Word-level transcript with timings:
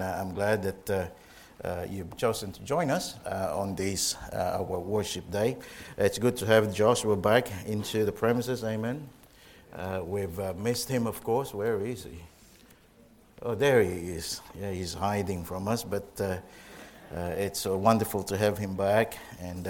and 0.00 0.02
uh, 0.02 0.20
I'm 0.20 0.32
glad 0.32 0.62
that 0.62 0.90
uh, 0.90 1.66
uh, 1.66 1.86
you've 1.90 2.16
chosen 2.16 2.52
to 2.52 2.62
join 2.62 2.88
us 2.88 3.16
uh, 3.26 3.58
on 3.58 3.74
this 3.74 4.14
uh, 4.32 4.58
our 4.60 4.78
worship 4.78 5.28
day. 5.32 5.56
It's 5.96 6.18
good 6.18 6.36
to 6.36 6.46
have 6.46 6.72
Joshua 6.72 7.16
back 7.16 7.50
into 7.66 8.04
the 8.04 8.12
premises. 8.12 8.62
Amen. 8.62 9.08
Uh, 9.74 10.02
we've 10.04 10.38
missed 10.56 10.88
him, 10.88 11.08
of 11.08 11.24
course. 11.24 11.52
Where 11.52 11.84
is 11.84 12.04
he? 12.04 12.20
Oh, 13.42 13.56
there 13.56 13.82
he 13.82 13.90
is. 13.90 14.40
Yeah, 14.60 14.70
he's 14.70 14.94
hiding 14.94 15.44
from 15.44 15.66
us, 15.66 15.82
but 15.82 16.06
it's 17.12 17.66
wonderful 17.66 18.22
to 18.22 18.36
have 18.36 18.56
him 18.56 18.76
back, 18.76 19.18
and 19.40 19.68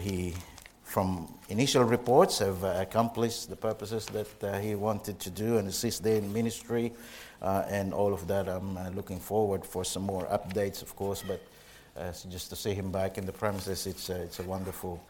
he 0.00 0.34
from 0.82 1.32
initial 1.48 1.84
reports 1.84 2.40
have 2.40 2.64
accomplished 2.64 3.48
the 3.48 3.56
purposes 3.56 4.06
that 4.06 4.62
he 4.62 4.74
wanted 4.74 5.18
to 5.20 5.30
do 5.30 5.56
and 5.56 5.68
assist 5.68 6.02
there 6.02 6.16
in 6.16 6.32
ministry 6.32 6.92
uh, 7.42 7.64
and 7.68 7.92
all 7.92 8.14
of 8.14 8.26
that. 8.28 8.48
I'm 8.48 8.76
uh, 8.76 8.90
looking 8.90 9.18
forward 9.18 9.64
for 9.64 9.84
some 9.84 10.02
more 10.02 10.24
updates, 10.26 10.80
of 10.80 10.94
course, 10.94 11.22
but 11.26 11.40
uh, 11.96 12.12
just 12.30 12.48
to 12.50 12.56
see 12.56 12.72
him 12.72 12.90
back 12.92 13.18
in 13.18 13.26
the 13.26 13.32
premises, 13.32 13.86
it's, 13.86 14.08
uh, 14.08 14.14
it's 14.24 14.38
a 14.38 14.44
wonderful 14.44 15.02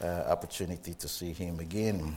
opportunity 0.00 0.94
to 0.94 1.08
see 1.08 1.32
him 1.32 1.58
again. 1.58 2.16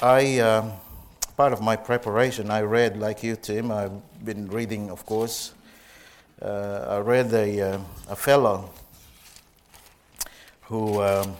I, 0.00 0.38
um, 0.38 0.72
part 1.36 1.52
of 1.52 1.60
my 1.60 1.74
preparation, 1.74 2.50
I 2.50 2.60
read, 2.60 2.96
like 2.96 3.24
you, 3.24 3.34
Tim, 3.34 3.72
I've 3.72 4.24
been 4.24 4.46
reading, 4.48 4.90
of 4.90 5.04
course. 5.04 5.54
I 6.40 6.98
read 6.98 7.32
a, 7.32 7.80
a 8.08 8.14
fellow 8.14 8.70
who, 10.60 11.02
um, 11.02 11.34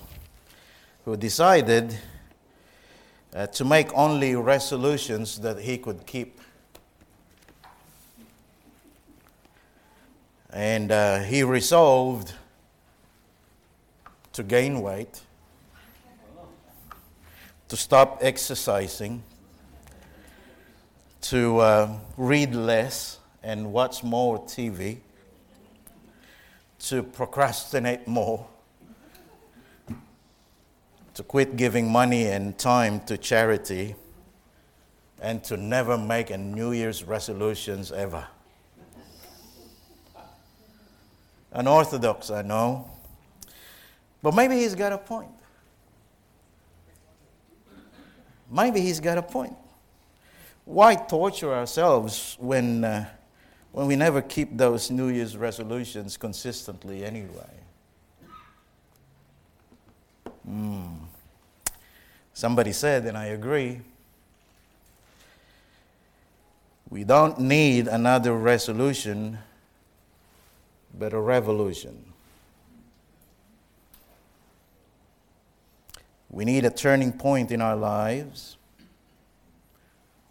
who 1.05 1.17
decided 1.17 1.97
uh, 3.37 3.47
to 3.49 3.67
make 3.67 3.93
only 3.93 4.35
resolutions 4.35 5.39
that 5.41 5.59
he 5.59 5.77
could 5.77 6.07
keep. 6.07 6.41
And 10.51 10.91
uh, 10.91 11.19
he 11.19 11.43
resolved 11.43 12.33
to 14.33 14.43
gain 14.43 14.81
weight, 14.81 15.21
to 17.69 17.77
stop 17.77 18.19
exercising, 18.23 19.23
to 21.21 21.59
uh, 21.59 21.99
read 22.17 22.55
less 22.55 23.19
and 23.43 23.71
watch 23.71 24.03
more 24.03 24.39
TV, 24.47 24.99
to 26.79 27.03
procrastinate 27.03 28.09
more 28.09 28.47
to 31.17 31.23
quit 31.23 31.57
giving 31.57 31.91
money 31.91 32.27
and 32.27 32.59
time 32.59 33.01
to 33.01 33.17
charity 33.17 33.95
and 35.23 35.43
to 35.43 35.57
never 35.57 35.97
make 35.97 36.29
a 36.29 36.37
New 36.37 36.73
Year's 36.73 37.05
resolutions 37.05 37.91
ever. 37.91 38.27
Unorthodox, 41.53 42.31
I 42.31 42.43
know. 42.43 42.91
But 44.23 44.35
maybe 44.35 44.57
he's 44.57 44.75
got 44.75 44.93
a 44.93 44.99
point. 44.99 45.31
Maybe 48.51 48.83
he's 48.83 49.01
got 49.01 49.17
a 49.17 49.23
point. 49.23 49.57
Why 50.67 50.97
torture 50.97 51.55
ourselves 51.55 52.37
when, 52.39 52.85
uh, 52.85 53.07
when 53.73 53.87
we 53.87 53.97
never 53.97 54.21
keep 54.21 54.55
those 54.55 54.91
New 54.91 55.09
Year's 55.09 55.35
resolutions 55.35 56.19
consistently 56.19 57.07
anyway? 57.07 57.57
Mm. 60.47 60.96
Somebody 62.37 62.73
said, 62.73 63.07
and 63.07 63.17
I 63.17 63.29
agree, 63.29 63.81
we 66.91 67.03
don't 67.03 67.41
need 67.41 67.89
another 67.89 68.35
resolution, 68.35 69.39
but 70.99 71.15
a 71.15 71.19
revolution. 71.19 72.13
We 76.29 76.45
need 76.45 76.67
a 76.67 76.71
turning 76.71 77.15
point 77.15 77.51
in 77.51 77.63
our 77.63 77.75
lives. 77.75 78.59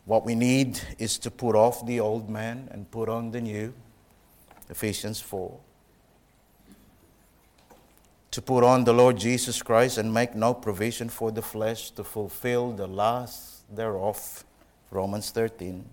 What 0.06 0.28
we 0.28 0.36
need 0.36 0.80
is 1.00 1.18
to 1.18 1.32
put 1.32 1.56
off 1.56 1.88
the 1.88 2.00
old 2.02 2.30
man 2.30 2.68
and 2.70 2.92
put 2.92 3.10
on 3.10 3.32
the 3.32 3.42
new. 3.42 3.74
Ephesians 4.70 5.20
4 5.22 5.58
to 8.36 8.42
put 8.42 8.66
on 8.66 8.84
the 8.84 8.94
Lord 8.94 9.16
Jesus 9.16 9.62
Christ 9.62 9.98
and 9.98 10.14
make 10.14 10.36
no 10.36 10.54
provision 10.54 11.08
for 11.08 11.32
the 11.32 11.42
flesh 11.42 11.92
to 11.92 12.04
fulfill 12.04 12.74
the 12.74 12.86
lust 12.86 13.64
thereof. 13.74 14.44
Romans 14.92 15.32
13. 15.32 15.86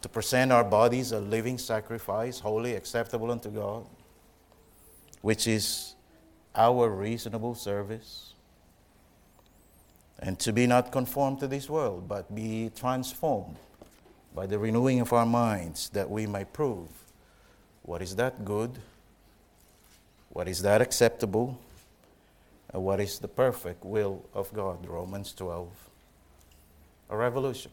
To 0.00 0.08
present 0.08 0.50
our 0.50 0.64
bodies 0.64 1.12
a 1.12 1.20
living 1.20 1.58
sacrifice, 1.58 2.40
holy, 2.40 2.74
acceptable 2.76 3.30
unto 3.30 3.50
God, 3.50 3.84
which 5.20 5.46
is 5.46 5.96
our 6.54 6.88
reasonable 6.88 7.54
service. 7.54 8.32
And 10.18 10.38
to 10.38 10.50
be 10.50 10.66
not 10.66 10.92
conformed 10.92 11.40
to 11.40 11.46
this 11.46 11.68
world, 11.68 12.08
but 12.08 12.34
be 12.34 12.70
transformed 12.74 13.56
by 14.34 14.46
the 14.46 14.58
renewing 14.58 15.00
of 15.00 15.12
our 15.12 15.26
minds, 15.26 15.90
that 15.90 16.08
we 16.08 16.26
may 16.26 16.46
prove 16.46 16.88
what 17.82 18.00
is 18.00 18.16
that 18.16 18.46
good 18.46 18.78
what 20.32 20.48
is 20.48 20.62
that 20.62 20.80
acceptable? 20.80 21.58
What 22.72 23.00
is 23.00 23.18
the 23.18 23.28
perfect 23.28 23.84
will 23.84 24.24
of 24.32 24.52
God? 24.54 24.86
Romans 24.86 25.32
12. 25.34 25.68
A 27.10 27.16
revolution 27.16 27.70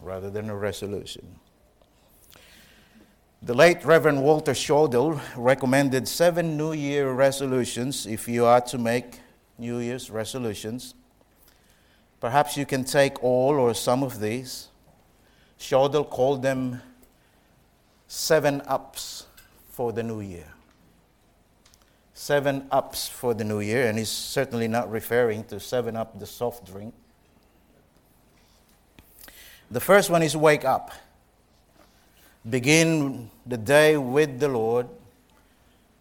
rather 0.00 0.30
than 0.30 0.48
a 0.48 0.56
resolution. 0.56 1.40
The 3.42 3.54
late 3.54 3.84
Reverend 3.84 4.22
Walter 4.22 4.54
Schaudel 4.54 5.20
recommended 5.36 6.06
seven 6.06 6.56
New 6.56 6.72
Year 6.72 7.10
resolutions 7.10 8.06
if 8.06 8.28
you 8.28 8.44
are 8.44 8.60
to 8.62 8.78
make 8.78 9.18
New 9.58 9.78
Year's 9.78 10.10
resolutions. 10.10 10.94
Perhaps 12.20 12.56
you 12.56 12.64
can 12.64 12.84
take 12.84 13.22
all 13.22 13.58
or 13.58 13.74
some 13.74 14.02
of 14.02 14.20
these. 14.20 14.68
Schaudel 15.58 16.04
called 16.04 16.42
them 16.42 16.80
seven 18.06 18.62
ups 18.66 19.26
for 19.70 19.92
the 19.92 20.02
new 20.02 20.20
year 20.20 20.52
seven 22.20 22.66
ups 22.70 23.08
for 23.08 23.32
the 23.32 23.42
new 23.42 23.60
year, 23.60 23.88
and 23.88 23.98
he's 23.98 24.10
certainly 24.10 24.68
not 24.68 24.90
referring 24.90 25.42
to 25.42 25.58
seven 25.58 25.96
up 25.96 26.18
the 26.20 26.26
soft 26.26 26.70
drink. 26.70 26.92
The 29.70 29.80
first 29.80 30.10
one 30.10 30.22
is 30.22 30.36
wake 30.36 30.66
up. 30.66 30.92
Begin 32.48 33.30
the 33.46 33.56
day 33.56 33.96
with 33.96 34.38
the 34.38 34.48
Lord. 34.48 34.86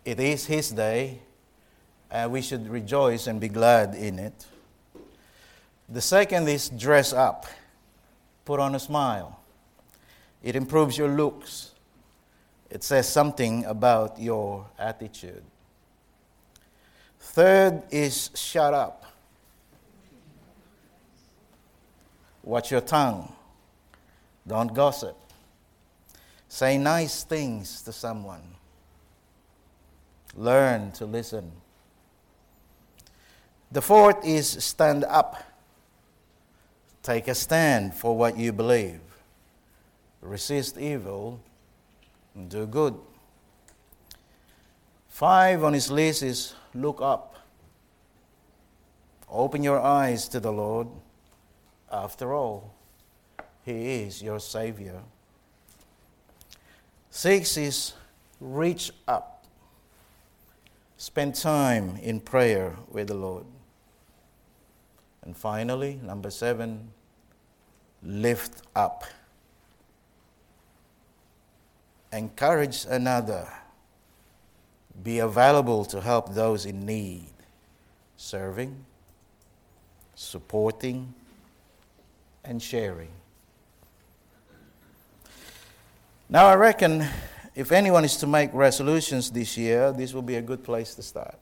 It 0.03 0.19
is 0.19 0.45
His 0.45 0.71
day, 0.71 1.19
and 2.11 2.33
we 2.33 2.41
should 2.41 2.67
rejoice 2.67 3.25
and 3.25 3.39
be 3.39 3.47
glad 3.47 3.95
in 3.95 4.19
it. 4.19 4.45
The 5.87 6.01
second 6.01 6.49
is 6.49 6.67
dress 6.67 7.13
up, 7.13 7.45
put 8.43 8.59
on 8.59 8.75
a 8.75 8.79
smile. 8.79 9.39
It 10.43 10.57
improves 10.57 10.97
your 10.97 11.09
looks, 11.09 11.71
it 12.69 12.83
says 12.83 13.07
something 13.07 13.63
about 13.63 14.19
your 14.19 14.65
attitude. 14.77 15.43
Third 17.39 17.83
is 17.89 18.31
shut 18.35 18.73
up. 18.73 19.05
Watch 22.43 22.69
your 22.69 22.81
tongue. 22.81 23.31
Don't 24.45 24.73
gossip. 24.73 25.15
Say 26.49 26.77
nice 26.77 27.23
things 27.23 27.81
to 27.83 27.93
someone. 27.93 28.41
Learn 30.35 30.91
to 30.91 31.05
listen. 31.05 31.49
The 33.71 33.81
fourth 33.81 34.17
is 34.25 34.61
stand 34.61 35.05
up. 35.05 35.41
Take 37.01 37.29
a 37.29 37.35
stand 37.35 37.93
for 37.93 38.17
what 38.17 38.37
you 38.37 38.51
believe. 38.51 38.99
Resist 40.21 40.77
evil 40.77 41.39
and 42.35 42.49
do 42.49 42.65
good. 42.65 42.99
Five 45.07 45.63
on 45.63 45.71
his 45.71 45.89
list 45.89 46.21
is 46.21 46.53
look 46.73 46.99
up. 47.01 47.28
Open 49.31 49.63
your 49.63 49.79
eyes 49.79 50.27
to 50.29 50.39
the 50.39 50.51
Lord. 50.51 50.87
After 51.91 52.33
all, 52.33 52.73
He 53.63 54.01
is 54.01 54.21
your 54.21 54.39
Savior. 54.39 55.01
Six 57.09 57.57
is 57.57 57.93
reach 58.39 58.91
up. 59.07 59.45
Spend 60.97 61.35
time 61.35 61.97
in 62.01 62.19
prayer 62.19 62.75
with 62.89 63.07
the 63.07 63.13
Lord. 63.13 63.45
And 65.23 65.35
finally, 65.35 65.99
number 66.03 66.29
seven, 66.29 66.91
lift 68.03 68.61
up. 68.75 69.05
Encourage 72.11 72.85
another 72.85 73.47
be 75.03 75.19
available 75.19 75.85
to 75.85 76.01
help 76.01 76.33
those 76.33 76.65
in 76.65 76.85
need, 76.85 77.31
serving, 78.17 78.85
supporting, 80.19 81.13
and 82.43 82.61
sharing. 82.61 83.07
Now, 86.27 86.47
I 86.47 86.55
reckon 86.55 87.07
if 87.55 87.71
anyone 87.71 88.03
is 88.03 88.17
to 88.17 88.27
make 88.27 88.53
resolutions 88.53 89.31
this 89.31 89.57
year, 89.57 89.93
this 89.93 90.13
will 90.13 90.21
be 90.21 90.35
a 90.35 90.41
good 90.41 90.61
place 90.61 90.93
to 90.95 91.03
start. 91.03 91.37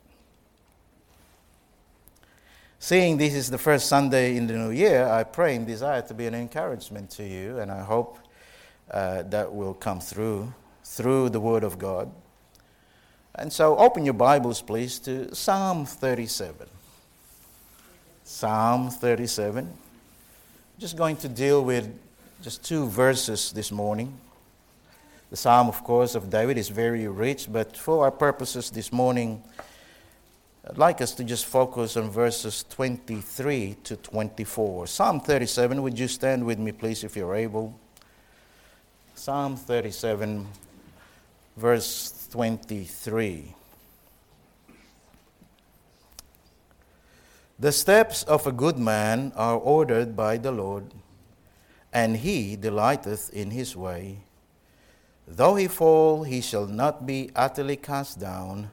Seeing 2.79 3.17
this 3.17 3.33
is 3.33 3.49
the 3.49 3.57
first 3.57 3.87
Sunday 3.87 4.37
in 4.37 4.45
the 4.45 4.53
new 4.53 4.69
year, 4.69 5.07
I 5.07 5.23
pray 5.23 5.55
and 5.55 5.65
desire 5.65 6.03
to 6.03 6.13
be 6.13 6.27
an 6.27 6.35
encouragement 6.35 7.09
to 7.11 7.23
you, 7.23 7.57
and 7.57 7.71
I 7.71 7.81
hope 7.83 8.19
uh, 8.91 9.23
that 9.23 9.53
will 9.53 9.73
come 9.73 9.99
through 9.99 10.53
through 10.83 11.29
the 11.29 11.39
Word 11.39 11.63
of 11.63 11.79
God. 11.79 12.11
And 13.33 13.51
so, 13.51 13.75
open 13.77 14.05
your 14.05 14.13
Bibles, 14.13 14.61
please, 14.61 14.99
to 14.99 15.33
Psalm 15.33 15.85
37. 15.85 16.76
Psalm 18.27 18.89
37. 18.89 19.73
Just 20.77 20.97
going 20.97 21.15
to 21.15 21.29
deal 21.29 21.63
with 21.63 21.89
just 22.41 22.61
two 22.61 22.85
verses 22.87 23.53
this 23.53 23.71
morning. 23.71 24.13
The 25.29 25.37
Psalm, 25.37 25.69
of 25.69 25.81
course, 25.85 26.13
of 26.13 26.29
David 26.29 26.57
is 26.57 26.67
very 26.67 27.07
rich, 27.07 27.47
but 27.49 27.77
for 27.77 28.03
our 28.03 28.11
purposes 28.11 28.69
this 28.69 28.91
morning, 28.91 29.41
I'd 30.69 30.77
like 30.77 30.99
us 30.99 31.13
to 31.13 31.23
just 31.23 31.45
focus 31.45 31.95
on 31.95 32.09
verses 32.09 32.65
23 32.69 33.77
to 33.85 33.95
24. 33.95 34.87
Psalm 34.87 35.21
37, 35.21 35.81
would 35.81 35.97
you 35.97 36.09
stand 36.09 36.45
with 36.45 36.59
me, 36.59 36.73
please, 36.73 37.05
if 37.05 37.15
you're 37.15 37.33
able? 37.33 37.79
Psalm 39.15 39.55
37, 39.55 40.45
verse 41.55 42.27
23. 42.29 43.55
The 47.59 47.71
steps 47.71 48.21
of 48.23 48.45
a 48.45 48.51
good 48.51 48.77
man 48.77 49.33
are 49.35 49.57
ordered 49.57 50.15
by 50.15 50.37
the 50.37 50.51
Lord, 50.51 50.93
and 51.91 52.17
he 52.17 52.55
delighteth 52.55 53.33
in 53.33 53.49
his 53.49 53.75
way. 53.75 54.19
Though 55.27 55.55
he 55.55 55.67
fall, 55.67 56.23
he 56.23 56.39
shall 56.39 56.67
not 56.67 57.07
be 57.07 57.31
utterly 57.35 57.75
cast 57.75 58.19
down, 58.19 58.69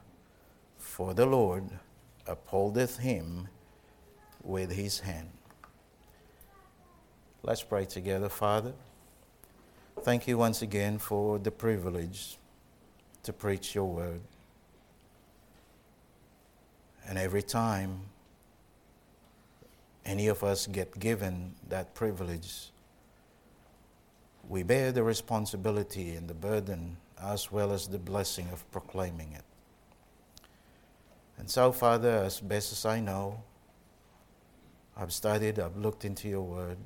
for 0.77 1.15
the 1.15 1.25
Lord 1.25 1.63
upholdeth 2.27 2.99
him 2.99 3.47
with 4.43 4.71
his 4.71 4.99
hand. 4.99 5.31
Let's 7.41 7.63
pray 7.63 7.85
together, 7.85 8.29
Father. 8.29 8.73
Thank 10.03 10.27
you 10.27 10.37
once 10.37 10.61
again 10.61 10.99
for 10.99 11.39
the 11.39 11.51
privilege 11.51 12.37
to 13.23 13.33
preach 13.33 13.73
your 13.73 13.85
word. 13.85 14.21
And 17.07 17.17
every 17.17 17.41
time 17.41 18.01
any 20.05 20.27
of 20.27 20.43
us 20.43 20.67
get 20.67 20.99
given 20.99 21.55
that 21.69 21.93
privilege, 21.95 22.71
we 24.47 24.63
bear 24.63 24.91
the 24.91 25.03
responsibility 25.03 26.15
and 26.15 26.27
the 26.27 26.33
burden 26.33 26.97
as 27.21 27.51
well 27.51 27.71
as 27.71 27.87
the 27.87 27.97
blessing 27.97 28.47
of 28.51 28.69
proclaiming 28.71 29.31
it. 29.33 29.43
And 31.37 31.49
so, 31.49 31.71
Father, 31.71 32.23
as 32.23 32.39
best 32.39 32.71
as 32.71 32.85
I 32.85 32.99
know, 32.99 33.43
I've 34.95 35.11
studied, 35.11 35.59
I've 35.59 35.75
looked 35.75 36.05
into 36.05 36.29
your 36.29 36.41
word. 36.41 36.77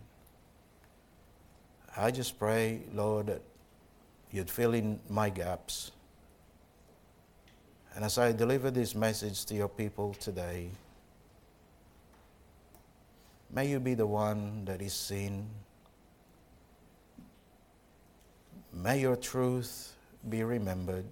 I 1.95 2.12
just 2.12 2.39
pray, 2.39 2.81
Lord, 2.94 3.27
that 3.27 3.42
you'd 4.31 4.50
fill 4.50 4.74
in 4.74 5.00
my 5.10 5.30
gaps. 5.30 5.92
And 7.95 8.06
as 8.06 8.18
I 8.18 8.31
deliver 8.31 8.72
this 8.72 8.95
message 8.95 9.45
to 9.45 9.56
your 9.56 9.68
people 9.68 10.13
today, 10.13 10.69
may 13.51 13.68
you 13.68 13.80
be 13.80 13.94
the 13.94 14.07
one 14.07 14.66
that 14.66 14.81
is 14.81 14.94
seen 14.94 15.48
May 18.74 19.01
your 19.01 19.16
truth 19.16 19.94
be 20.28 20.44
remembered. 20.44 21.06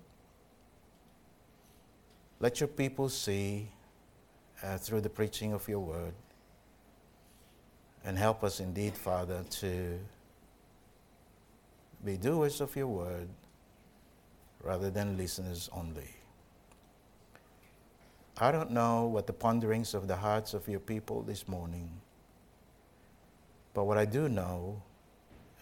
Let 2.39 2.60
your 2.60 2.68
people 2.68 3.10
see 3.10 3.68
uh, 4.63 4.78
through 4.78 5.01
the 5.01 5.10
preaching 5.10 5.54
of 5.54 5.68
your 5.68 5.80
word. 5.80 6.13
And 8.06 8.18
help 8.18 8.44
us 8.44 8.60
indeed, 8.60 8.94
Father, 8.94 9.44
to 9.60 10.00
be 12.06 12.16
doers 12.16 12.62
of 12.62 12.75
your 12.75 12.88
word 12.88 13.28
rather 14.63 14.89
than 14.89 15.18
listeners 15.18 15.69
only. 15.74 16.10
I 18.38 18.51
don't 18.51 18.72
know 18.72 19.07
what 19.07 19.25
the 19.25 19.34
ponderings 19.34 19.94
of 19.95 20.07
the 20.07 20.16
hearts 20.16 20.54
of 20.54 20.69
your 20.69 20.80
people 20.80 21.24
this 21.24 21.48
morning, 21.48 21.89
but 23.77 23.83
what 23.83 24.00
I 24.00 24.06
do 24.06 24.27
know 24.27 24.81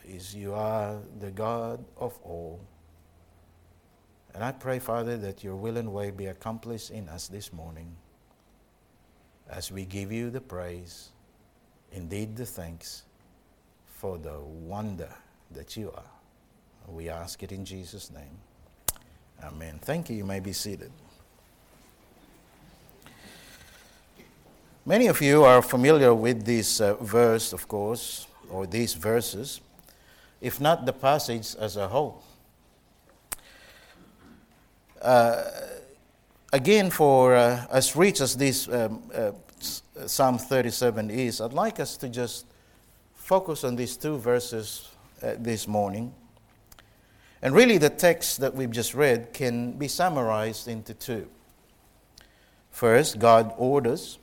is 0.08 0.34
you 0.34 0.54
are 0.54 1.02
the 1.20 1.32
God 1.32 1.84
of 1.98 2.18
all. 2.24 2.62
And 4.34 4.42
I 4.42 4.54
pray, 4.54 4.80
Father, 4.80 5.18
that 5.18 5.44
your 5.44 5.58
will 5.58 5.76
and 5.76 5.92
way 5.92 6.12
be 6.12 6.28
accomplished 6.28 6.92
in 6.92 7.10
us 7.10 7.28
this 7.28 7.52
morning 7.52 7.94
as 9.50 9.70
we 9.70 9.84
give 9.84 10.14
you 10.14 10.30
the 10.30 10.40
praise, 10.40 11.10
indeed 11.92 12.38
the 12.38 12.46
thanks 12.46 13.04
for 13.86 14.18
the 14.18 14.40
wonder 14.40 15.14
that 15.52 15.76
you 15.76 15.92
are. 15.92 16.12
We 16.88 17.10
ask 17.10 17.44
it 17.44 17.52
in 17.52 17.66
Jesus' 17.66 18.12
name. 18.12 18.40
Amen. 19.44 19.78
Thank 19.82 20.10
you. 20.10 20.16
You 20.16 20.24
may 20.24 20.40
be 20.40 20.54
seated. 20.54 20.94
Many 24.86 25.08
of 25.08 25.22
you 25.22 25.44
are 25.44 25.62
familiar 25.62 26.14
with 26.14 26.46
this 26.46 26.80
uh, 26.80 26.94
verse, 26.96 27.54
of 27.54 27.68
course, 27.68 28.28
or 28.52 28.68
these 28.68 28.94
verses 28.94 29.62
if 30.42 30.62
not 30.62 30.86
the 30.86 30.94
passage 30.94 31.56
as 31.60 31.76
a 31.76 31.88
whole. 31.88 32.22
Uh, 35.02 35.44
again, 36.54 36.92
for 36.92 37.36
uh, 37.36 37.66
as 37.72 37.96
rich 37.96 38.22
as 38.22 38.38
this 38.38 38.68
um, 38.68 39.02
uh, 39.14 39.32
Psalm 40.06 40.38
37 40.38 41.10
is, 41.10 41.42
I'd 41.42 41.54
like 41.54 41.80
us 41.80 41.98
to 41.98 42.10
just 42.10 42.46
focus 43.16 43.64
on 43.64 43.76
these 43.76 43.98
two 43.98 44.18
verses 44.18 44.92
uh, 45.24 45.34
this 45.40 45.68
morning. 45.68 46.14
And 47.42 47.56
really, 47.56 47.80
the 47.80 47.90
text 47.90 48.40
that 48.42 48.54
we've 48.54 48.72
just 48.72 48.94
read 48.94 49.34
can 49.34 49.72
be 49.74 49.88
summarized 49.88 50.68
into 50.68 50.94
two. 50.94 51.28
First, 52.70 53.18
God 53.18 53.54
orders 53.58 54.20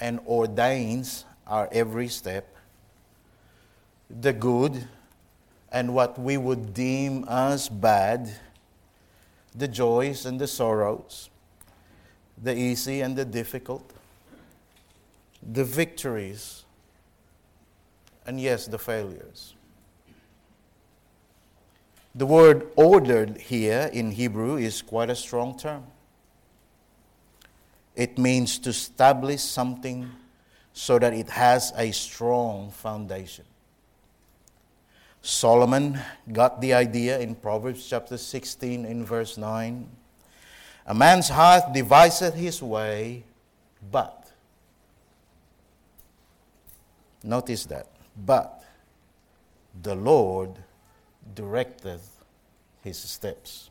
and 0.00 0.20
ordains 0.26 1.24
our 1.46 1.68
every 1.72 2.08
step 2.08 2.56
the 4.18 4.32
good 4.32 4.88
and 5.70 5.94
what 5.94 6.18
we 6.18 6.36
would 6.36 6.74
deem 6.74 7.24
as 7.28 7.68
bad, 7.68 8.30
the 9.54 9.68
joys 9.68 10.26
and 10.26 10.40
the 10.40 10.46
sorrows, 10.46 11.30
the 12.42 12.56
easy 12.56 13.02
and 13.02 13.16
the 13.16 13.24
difficult, 13.24 13.92
the 15.42 15.64
victories, 15.64 16.64
and 18.26 18.40
yes, 18.40 18.66
the 18.66 18.78
failures. 18.78 19.54
The 22.14 22.26
word 22.26 22.66
ordered 22.74 23.38
here 23.38 23.88
in 23.92 24.10
Hebrew 24.10 24.56
is 24.56 24.82
quite 24.82 25.10
a 25.10 25.14
strong 25.14 25.56
term. 25.56 25.84
It 28.00 28.16
means 28.16 28.58
to 28.60 28.70
establish 28.70 29.42
something 29.42 30.10
so 30.72 30.98
that 30.98 31.12
it 31.12 31.28
has 31.28 31.70
a 31.76 31.90
strong 31.90 32.70
foundation. 32.70 33.44
Solomon 35.20 36.00
got 36.32 36.62
the 36.62 36.72
idea 36.72 37.18
in 37.18 37.34
Proverbs 37.34 37.86
chapter 37.86 38.16
16 38.16 38.86
in 38.86 39.04
verse 39.04 39.36
9. 39.36 39.86
A 40.86 40.94
man's 40.94 41.28
heart 41.28 41.74
deviseth 41.74 42.32
his 42.32 42.62
way, 42.62 43.22
but, 43.92 44.30
notice 47.22 47.66
that, 47.66 47.86
but 48.16 48.64
the 49.82 49.94
Lord 49.94 50.52
directeth 51.34 52.08
his 52.82 52.98
steps. 52.98 53.69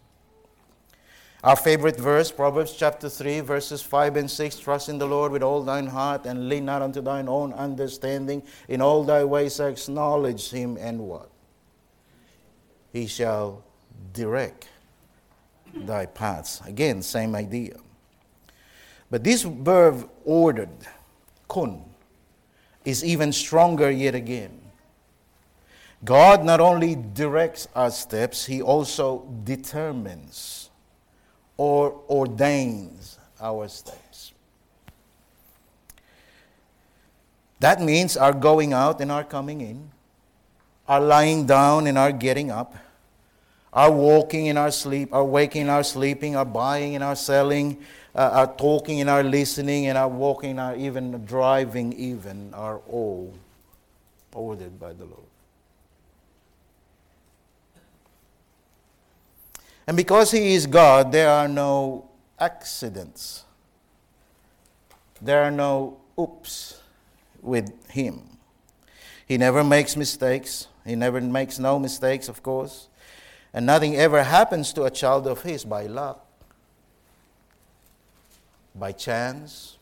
Our 1.43 1.55
favorite 1.55 1.97
verse, 1.97 2.31
Proverbs 2.31 2.73
chapter 2.73 3.07
3, 3.07 3.39
verses 3.39 3.81
5 3.81 4.17
and 4.17 4.29
6 4.29 4.59
Trust 4.59 4.89
in 4.89 4.97
the 4.97 5.07
Lord 5.07 5.31
with 5.31 5.41
all 5.41 5.63
thine 5.63 5.87
heart 5.87 6.25
and 6.25 6.49
lean 6.49 6.65
not 6.65 6.81
unto 6.81 7.01
thine 7.01 7.29
own 7.29 7.53
understanding. 7.53 8.43
In 8.67 8.81
all 8.81 9.03
thy 9.03 9.23
ways 9.23 9.59
acknowledge 9.59 10.49
him, 10.49 10.77
and 10.77 10.99
what? 10.99 11.29
he 12.91 13.07
shall 13.07 13.63
direct 14.13 14.67
thy 15.73 16.05
paths. 16.05 16.61
Again, 16.65 17.01
same 17.01 17.35
idea. 17.35 17.77
But 19.09 19.23
this 19.23 19.43
verb 19.43 20.09
ordered, 20.25 20.69
kun, 21.47 21.83
is 22.85 23.03
even 23.03 23.31
stronger 23.31 23.89
yet 23.89 24.15
again. 24.15 24.59
God 26.03 26.43
not 26.43 26.59
only 26.59 26.95
directs 26.95 27.67
our 27.75 27.91
steps, 27.91 28.45
He 28.45 28.61
also 28.61 29.27
determines 29.43 30.58
or 31.59 31.99
ordains 32.07 33.19
our 33.41 33.67
steps. 33.67 34.31
That 37.59 37.81
means 37.81 38.15
our 38.15 38.31
going 38.31 38.71
out 38.71 39.01
and 39.01 39.11
our 39.11 39.25
coming 39.25 39.59
in, 39.59 39.91
our 40.87 41.01
lying 41.01 41.45
down 41.45 41.87
and 41.87 41.97
our 41.97 42.13
getting 42.13 42.49
up, 42.49 42.77
our 43.73 43.91
walking 43.91 44.47
and 44.47 44.57
our 44.57 44.71
sleep, 44.71 45.13
our 45.13 45.25
waking 45.25 45.67
our 45.67 45.83
sleeping, 45.83 46.37
our 46.37 46.45
buying 46.45 46.95
and 46.95 47.03
our 47.03 47.17
selling, 47.17 47.83
uh, 48.15 48.29
our 48.31 48.55
talking 48.55 49.01
and 49.01 49.09
our 49.09 49.21
listening, 49.21 49.87
and 49.87 49.97
our 49.97 50.07
walking, 50.07 50.59
our 50.59 50.77
even 50.77 51.25
driving, 51.25 51.91
even 51.91 52.53
are 52.53 52.79
all 52.89 53.33
ordered 54.33 54.79
by 54.79 54.93
the 54.93 55.03
Lord. 55.03 55.28
And 59.89 59.97
because 59.97 60.29
He 60.29 60.53
is 60.53 60.67
God, 60.67 61.11
there 61.11 61.31
are 61.31 61.47
no 61.47 62.11
accidents. 62.37 63.43
There 65.19 65.43
are 65.43 65.49
no 65.49 65.97
oops 66.17 66.79
with 67.41 67.89
Him. 67.89 68.37
He 69.25 69.35
never 69.39 69.63
makes 69.63 69.95
mistakes. 69.95 70.67
He 70.85 70.93
never 70.93 71.19
makes 71.19 71.57
no 71.57 71.79
mistakes, 71.79 72.29
of 72.29 72.43
course. 72.43 72.87
And 73.51 73.65
nothing 73.65 73.95
ever 73.95 74.21
happens 74.21 74.73
to 74.73 74.83
a 74.83 74.91
child 74.91 75.25
of 75.25 75.41
His 75.41 75.65
by 75.65 75.87
luck, 75.87 76.23
by 78.75 78.91
chance, 78.91 79.79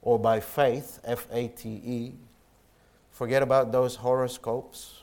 or 0.00 0.16
by 0.16 0.38
faith, 0.38 1.00
F 1.02 1.26
A 1.32 1.48
T 1.48 1.68
E. 1.84 2.12
Forget 3.10 3.42
about 3.42 3.72
those 3.72 3.96
horoscopes, 3.96 5.02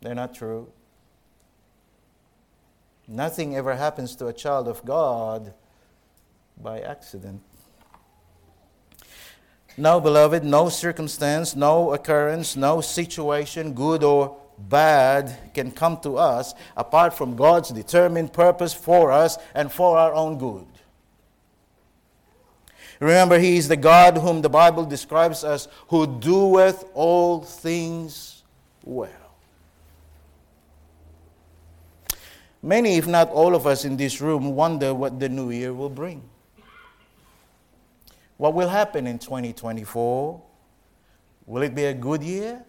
they're 0.00 0.16
not 0.16 0.34
true. 0.34 0.66
Nothing 3.08 3.56
ever 3.56 3.76
happens 3.76 4.16
to 4.16 4.26
a 4.26 4.32
child 4.32 4.66
of 4.66 4.84
God 4.84 5.54
by 6.60 6.80
accident. 6.80 7.42
No, 9.76 10.00
beloved, 10.00 10.42
no 10.42 10.68
circumstance, 10.68 11.54
no 11.54 11.92
occurrence, 11.92 12.56
no 12.56 12.80
situation, 12.80 13.74
good 13.74 14.02
or 14.02 14.36
bad, 14.58 15.52
can 15.52 15.70
come 15.70 15.98
to 15.98 16.16
us 16.16 16.54
apart 16.76 17.12
from 17.12 17.36
God's 17.36 17.68
determined 17.70 18.32
purpose 18.32 18.72
for 18.72 19.12
us 19.12 19.36
and 19.54 19.70
for 19.70 19.98
our 19.98 20.14
own 20.14 20.38
good. 20.38 20.66
Remember, 23.00 23.38
He 23.38 23.58
is 23.58 23.68
the 23.68 23.76
God 23.76 24.16
whom 24.16 24.40
the 24.40 24.48
Bible 24.48 24.86
describes 24.86 25.44
as 25.44 25.68
who 25.88 26.18
doeth 26.18 26.84
all 26.94 27.42
things 27.42 28.42
well. 28.82 29.25
Many, 32.66 32.96
if 32.96 33.06
not 33.06 33.30
all 33.30 33.54
of 33.54 33.64
us 33.64 33.84
in 33.84 33.96
this 33.96 34.20
room, 34.20 34.56
wonder 34.56 34.92
what 34.92 35.20
the 35.20 35.28
new 35.28 35.52
year 35.52 35.72
will 35.72 35.88
bring. 35.88 36.20
What 38.38 38.54
will 38.54 38.68
happen 38.68 39.06
in 39.06 39.20
2024? 39.20 40.42
Will 41.46 41.62
it 41.62 41.76
be 41.76 41.84
a 41.84 41.94
good 41.94 42.24
year 42.24 42.64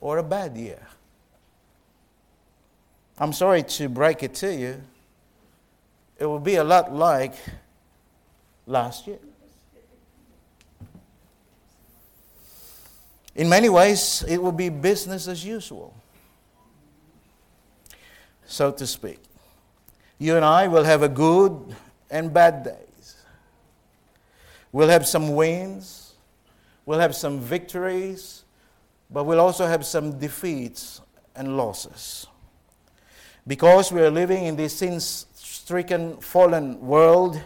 or 0.00 0.18
a 0.18 0.22
bad 0.22 0.56
year? 0.56 0.78
I'm 3.18 3.32
sorry 3.32 3.64
to 3.64 3.88
break 3.88 4.22
it 4.22 4.34
to 4.34 4.54
you. 4.54 4.80
It 6.16 6.26
will 6.26 6.38
be 6.38 6.54
a 6.54 6.62
lot 6.62 6.94
like 6.94 7.34
last 8.64 9.08
year. 9.08 9.18
In 13.34 13.48
many 13.48 13.68
ways, 13.68 14.24
it 14.28 14.40
will 14.40 14.52
be 14.52 14.68
business 14.68 15.26
as 15.26 15.44
usual 15.44 15.95
so 18.46 18.72
to 18.72 18.86
speak. 18.86 19.18
You 20.18 20.36
and 20.36 20.44
I 20.44 20.66
will 20.68 20.84
have 20.84 21.02
a 21.02 21.08
good 21.08 21.74
and 22.10 22.32
bad 22.32 22.64
days. 22.64 23.16
We'll 24.72 24.88
have 24.88 25.06
some 25.06 25.34
wins, 25.34 26.14
we'll 26.84 26.98
have 26.98 27.14
some 27.14 27.40
victories, 27.40 28.44
but 29.10 29.24
we'll 29.24 29.40
also 29.40 29.66
have 29.66 29.84
some 29.84 30.18
defeats 30.18 31.00
and 31.34 31.56
losses. 31.56 32.26
Because 33.46 33.92
we 33.92 34.00
are 34.00 34.10
living 34.10 34.46
in 34.46 34.56
this 34.56 34.78
sin 34.78 35.00
stricken, 35.00 36.16
fallen 36.18 36.80
world, 36.80 37.40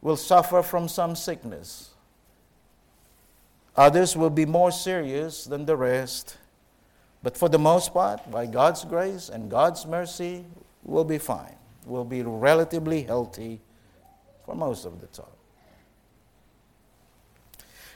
we'll 0.00 0.16
suffer 0.16 0.62
from 0.62 0.88
some 0.88 1.16
sickness. 1.16 1.90
Others 3.76 4.16
will 4.16 4.30
be 4.30 4.46
more 4.46 4.70
serious 4.70 5.44
than 5.44 5.64
the 5.64 5.76
rest. 5.76 6.36
But 7.22 7.36
for 7.36 7.48
the 7.48 7.58
most 7.58 7.92
part, 7.92 8.28
by 8.30 8.46
God's 8.46 8.84
grace 8.84 9.28
and 9.28 9.50
God's 9.50 9.86
mercy, 9.86 10.44
we'll 10.82 11.04
be 11.04 11.18
fine. 11.18 11.56
We'll 11.86 12.04
be 12.04 12.22
relatively 12.22 13.02
healthy 13.02 13.60
for 14.44 14.54
most 14.54 14.84
of 14.84 15.00
the 15.00 15.06
time. 15.06 15.26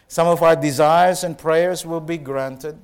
Some 0.09 0.29
of 0.29 0.43
our 0.43 0.55
desires 0.55 1.25
and 1.25 1.37
prayers 1.37 1.85
will 1.85 2.01
be 2.01 2.19
granted, 2.19 2.79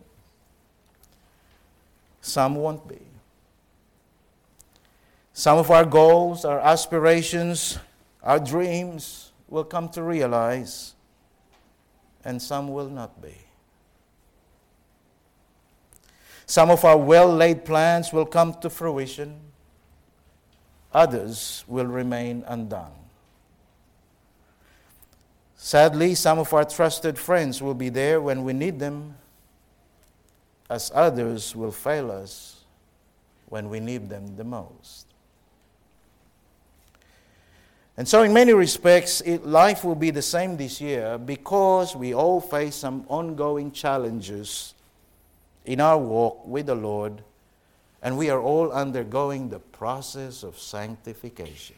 some 2.20 2.56
won't 2.56 2.86
be. 2.88 3.00
Some 5.32 5.58
of 5.58 5.70
our 5.70 5.84
goals, 5.84 6.44
our 6.44 6.60
aspirations, 6.60 7.78
our 8.22 8.38
dreams 8.38 9.32
will 9.48 9.64
come 9.64 9.88
to 9.90 10.02
realize, 10.02 10.94
and 12.24 12.40
some 12.40 12.68
will 12.68 12.88
not 12.88 13.20
be. 13.22 13.34
Some 16.46 16.70
of 16.70 16.84
our 16.84 16.96
well 16.96 17.32
laid 17.32 17.64
plans 17.64 18.12
will 18.12 18.26
come 18.26 18.54
to 18.54 18.70
fruition, 18.70 19.38
others 20.92 21.64
will 21.66 21.86
remain 21.86 22.44
undone. 22.46 22.92
Sadly, 25.56 26.16
some 26.16 26.40
of 26.40 26.52
our 26.52 26.64
trusted 26.64 27.16
friends 27.16 27.62
will 27.62 27.74
be 27.74 27.88
there 27.88 28.20
when 28.20 28.42
we 28.42 28.52
need 28.52 28.80
them, 28.80 29.16
as 30.68 30.90
others 30.92 31.54
will 31.54 31.70
fail 31.70 32.10
us 32.10 32.64
when 33.48 33.68
we 33.68 33.78
need 33.78 34.08
them 34.08 34.34
the 34.36 34.42
most. 34.42 35.06
And 37.96 38.08
so, 38.08 38.22
in 38.22 38.32
many 38.32 38.54
respects, 38.54 39.20
it, 39.20 39.46
life 39.46 39.84
will 39.84 39.94
be 39.94 40.10
the 40.10 40.22
same 40.22 40.56
this 40.56 40.80
year 40.80 41.18
because 41.18 41.94
we 41.94 42.14
all 42.14 42.40
face 42.40 42.74
some 42.74 43.04
ongoing 43.06 43.70
challenges 43.70 44.74
in 45.64 45.80
our 45.80 45.98
walk 45.98 46.46
with 46.46 46.66
the 46.66 46.74
Lord, 46.74 47.22
and 48.02 48.18
we 48.18 48.30
are 48.30 48.40
all 48.40 48.72
undergoing 48.72 49.48
the 49.48 49.60
process 49.60 50.42
of 50.42 50.58
sanctification. 50.58 51.76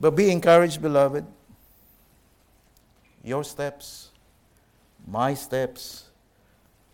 But 0.00 0.16
be 0.16 0.30
encouraged, 0.30 0.82
beloved. 0.82 1.24
Your 3.22 3.44
steps, 3.44 4.10
my 5.06 5.34
steps, 5.34 6.10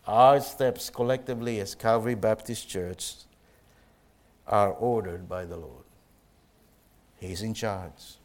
our 0.06 0.40
steps 0.40 0.90
collectively 0.90 1.58
as 1.60 1.74
Calvary 1.74 2.14
Baptist 2.14 2.68
Church 2.68 3.14
are 4.46 4.72
ordered 4.72 5.28
by 5.28 5.44
the 5.44 5.56
Lord. 5.56 5.84
He's 7.18 7.42
in 7.42 7.54
charge, 7.54 8.16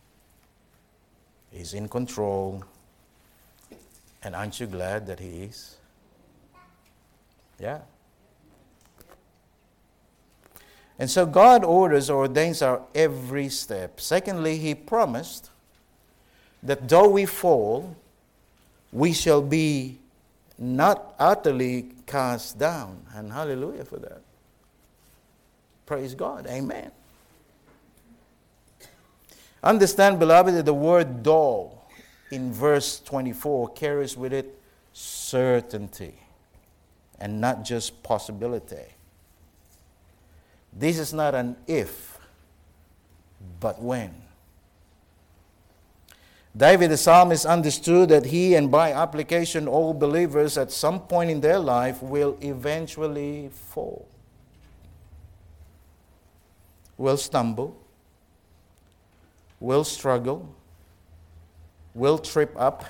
He's 1.50 1.74
in 1.74 1.88
control. 1.88 2.63
And 4.24 4.36
aren't 4.36 4.60
you 4.60 4.68
glad 4.68 5.08
that 5.08 5.20
He 5.20 5.44
is? 5.44 5.77
Yeah. 7.60 7.80
And 10.98 11.10
so 11.10 11.25
God 11.25 11.63
orders 11.63 12.10
or 12.10 12.20
ordains 12.20 12.62
our 12.62 12.82
every 12.96 13.50
step. 13.50 14.00
Secondly, 14.00 14.58
He 14.58 14.75
promised 14.75 15.50
that 16.62 16.88
though 16.88 17.10
we 17.10 17.25
fall, 17.25 17.96
we 18.92 19.12
shall 19.12 19.42
be 19.42 19.98
not 20.58 21.15
utterly 21.20 21.89
cast 22.06 22.58
down. 22.58 23.06
And 23.13 23.32
hallelujah 23.34 23.84
for 23.84 23.98
that. 23.98 24.22
Praise 25.86 26.15
God. 26.15 26.48
Amen. 26.48 26.92
Understand, 29.63 30.20
beloved, 30.20 30.53
that 30.56 30.65
the 30.65 30.74
word 30.74 31.24
though 31.24 31.83
in 32.34 32.52
verse 32.52 33.00
24 33.00 33.70
carries 33.74 34.18
with 34.18 34.34
it 34.34 34.60
certainty 34.92 36.16
and 37.20 37.40
not 37.40 37.63
just 37.63 38.02
possibility. 38.02 38.84
This 40.74 40.98
is 40.98 41.13
not 41.13 41.36
an 41.36 41.56
if, 41.68 42.18
but 43.60 43.82
when. 43.82 44.13
David 46.58 46.90
the 46.90 46.98
psalmist 46.98 47.46
understood 47.46 48.10
that 48.10 48.25
he 48.25 48.56
and 48.56 48.70
by 48.72 48.92
application 48.92 49.68
all 49.68 49.94
believers 49.94 50.58
at 50.58 50.72
some 50.72 51.00
point 51.02 51.30
in 51.30 51.42
their 51.42 51.60
life 51.60 52.02
will 52.02 52.38
eventually 52.42 53.50
fall, 53.52 54.08
will 56.98 57.18
stumble, 57.18 57.75
will 59.60 59.84
struggle 59.84 60.56
will 61.94 62.18
trip 62.18 62.54
up, 62.58 62.86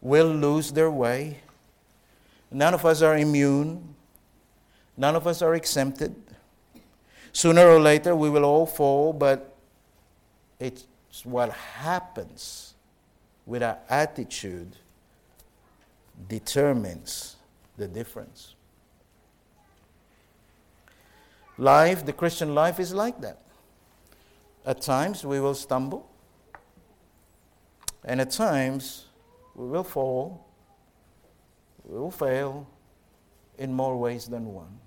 will 0.00 0.28
lose 0.28 0.72
their 0.72 0.90
way. 0.90 1.40
None 2.50 2.74
of 2.74 2.84
us 2.84 3.02
are 3.02 3.16
immune. 3.16 3.94
None 4.96 5.14
of 5.14 5.26
us 5.26 5.42
are 5.42 5.54
exempted. 5.54 6.14
Sooner 7.32 7.68
or 7.68 7.78
later, 7.78 8.16
we 8.16 8.30
will 8.30 8.44
all 8.44 8.66
fall, 8.66 9.12
but 9.12 9.54
it's 10.58 10.86
what 11.24 11.50
happens 11.52 12.74
with 13.46 13.62
our 13.62 13.78
attitude 13.88 14.76
determines 16.28 17.36
the 17.76 17.86
difference. 17.86 18.54
Life, 21.56 22.04
the 22.04 22.12
Christian 22.12 22.54
life, 22.54 22.78
is 22.80 22.92
like 22.92 23.20
that. 23.20 23.38
At 24.66 24.80
times 24.80 25.24
we 25.24 25.40
will 25.40 25.54
stumble, 25.54 26.08
and 28.04 28.20
at 28.20 28.30
times 28.30 29.06
we 29.54 29.66
will 29.66 29.84
fall, 29.84 30.46
we 31.84 31.98
will 31.98 32.10
fail 32.10 32.66
in 33.58 33.72
more 33.72 33.96
ways 33.96 34.26
than 34.26 34.52
one. 34.52 34.78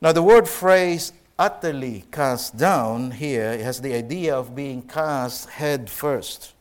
Now, 0.00 0.12
the 0.12 0.22
word 0.22 0.46
phrase 0.46 1.12
utterly 1.38 2.04
cast 2.10 2.56
down 2.56 3.10
here 3.10 3.58
has 3.58 3.80
the 3.80 3.94
idea 3.94 4.34
of 4.36 4.54
being 4.54 4.82
cast 4.82 5.48
head 5.48 5.88
first. 5.88 6.52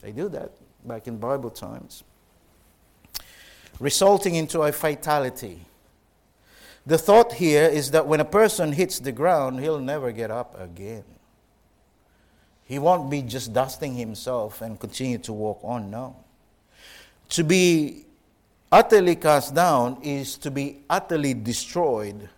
They 0.00 0.12
do 0.12 0.28
that 0.30 0.52
back 0.84 1.06
in 1.06 1.18
Bible 1.18 1.50
times, 1.50 2.04
resulting 3.78 4.34
into 4.34 4.62
a 4.62 4.72
fatality. 4.72 5.60
The 6.86 6.98
thought 6.98 7.34
here 7.34 7.64
is 7.64 7.90
that 7.90 8.06
when 8.06 8.20
a 8.20 8.24
person 8.24 8.72
hits 8.72 8.98
the 8.98 9.12
ground, 9.12 9.60
he'll 9.60 9.80
never 9.80 10.12
get 10.12 10.30
up 10.30 10.58
again. 10.58 11.04
He 12.64 12.78
won't 12.78 13.10
be 13.10 13.22
just 13.22 13.52
dusting 13.52 13.96
himself 13.96 14.62
and 14.62 14.78
continue 14.78 15.18
to 15.18 15.32
walk 15.32 15.60
on. 15.62 15.90
No. 15.90 16.16
To 17.30 17.44
be 17.44 18.04
utterly 18.70 19.16
cast 19.16 19.54
down 19.54 19.98
is 20.02 20.36
to 20.38 20.50
be 20.50 20.78
utterly 20.88 21.34
destroyed, 21.34 22.28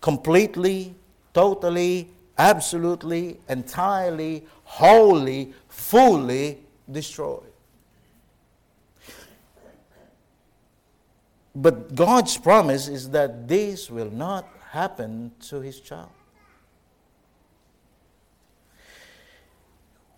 completely, 0.00 0.94
totally, 1.32 2.08
absolutely, 2.38 3.38
entirely, 3.48 4.44
wholly, 4.64 5.52
fully 5.68 6.60
destroyed. 6.90 7.53
But 11.54 11.94
God's 11.94 12.36
promise 12.36 12.88
is 12.88 13.10
that 13.10 13.46
this 13.46 13.88
will 13.88 14.10
not 14.10 14.48
happen 14.70 15.32
to 15.48 15.60
his 15.60 15.80
child. 15.80 16.10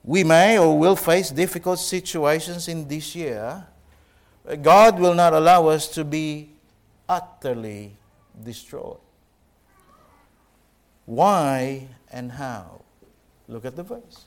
We 0.03 0.25
may 0.25 0.59
or 0.59 0.79
will 0.79 0.97
face 0.97 1.31
difficult 1.31 1.79
situations 1.79 2.69
in 2.69 2.89
this 2.89 3.15
year. 3.15 3.67
God 4.63 4.99
will 4.99 5.15
not 5.15 5.35
allow 5.35 5.67
us 5.67 5.89
to 5.89 6.05
be 6.05 6.51
utterly 7.09 7.97
destroyed. 8.43 8.99
Why 11.05 11.89
and 12.11 12.33
how? 12.33 12.83
Look 13.49 13.65
at 13.65 13.77
the 13.77 13.83
verse. 13.83 14.25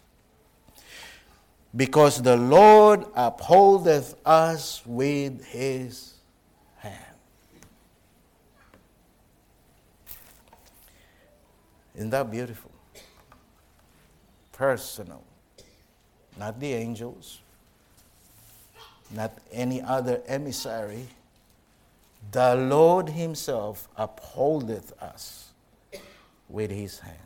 Because 1.75 2.21
the 2.21 2.35
Lord 2.35 3.05
upholdeth 3.15 4.15
us 4.25 4.81
with 4.85 5.45
his 5.45 6.18
Isn't 11.99 12.11
that 12.11 12.31
beautiful? 12.31 12.71
Personal. 14.53 15.21
Not 16.37 16.57
the 16.57 16.71
angels, 16.71 17.39
not 19.11 19.33
any 19.51 19.81
other 19.81 20.21
emissary. 20.25 21.07
The 22.31 22.55
Lord 22.55 23.09
Himself 23.09 23.89
upholdeth 23.97 24.93
us 25.03 25.49
with 26.47 26.71
His 26.71 26.99
hand. 26.99 27.17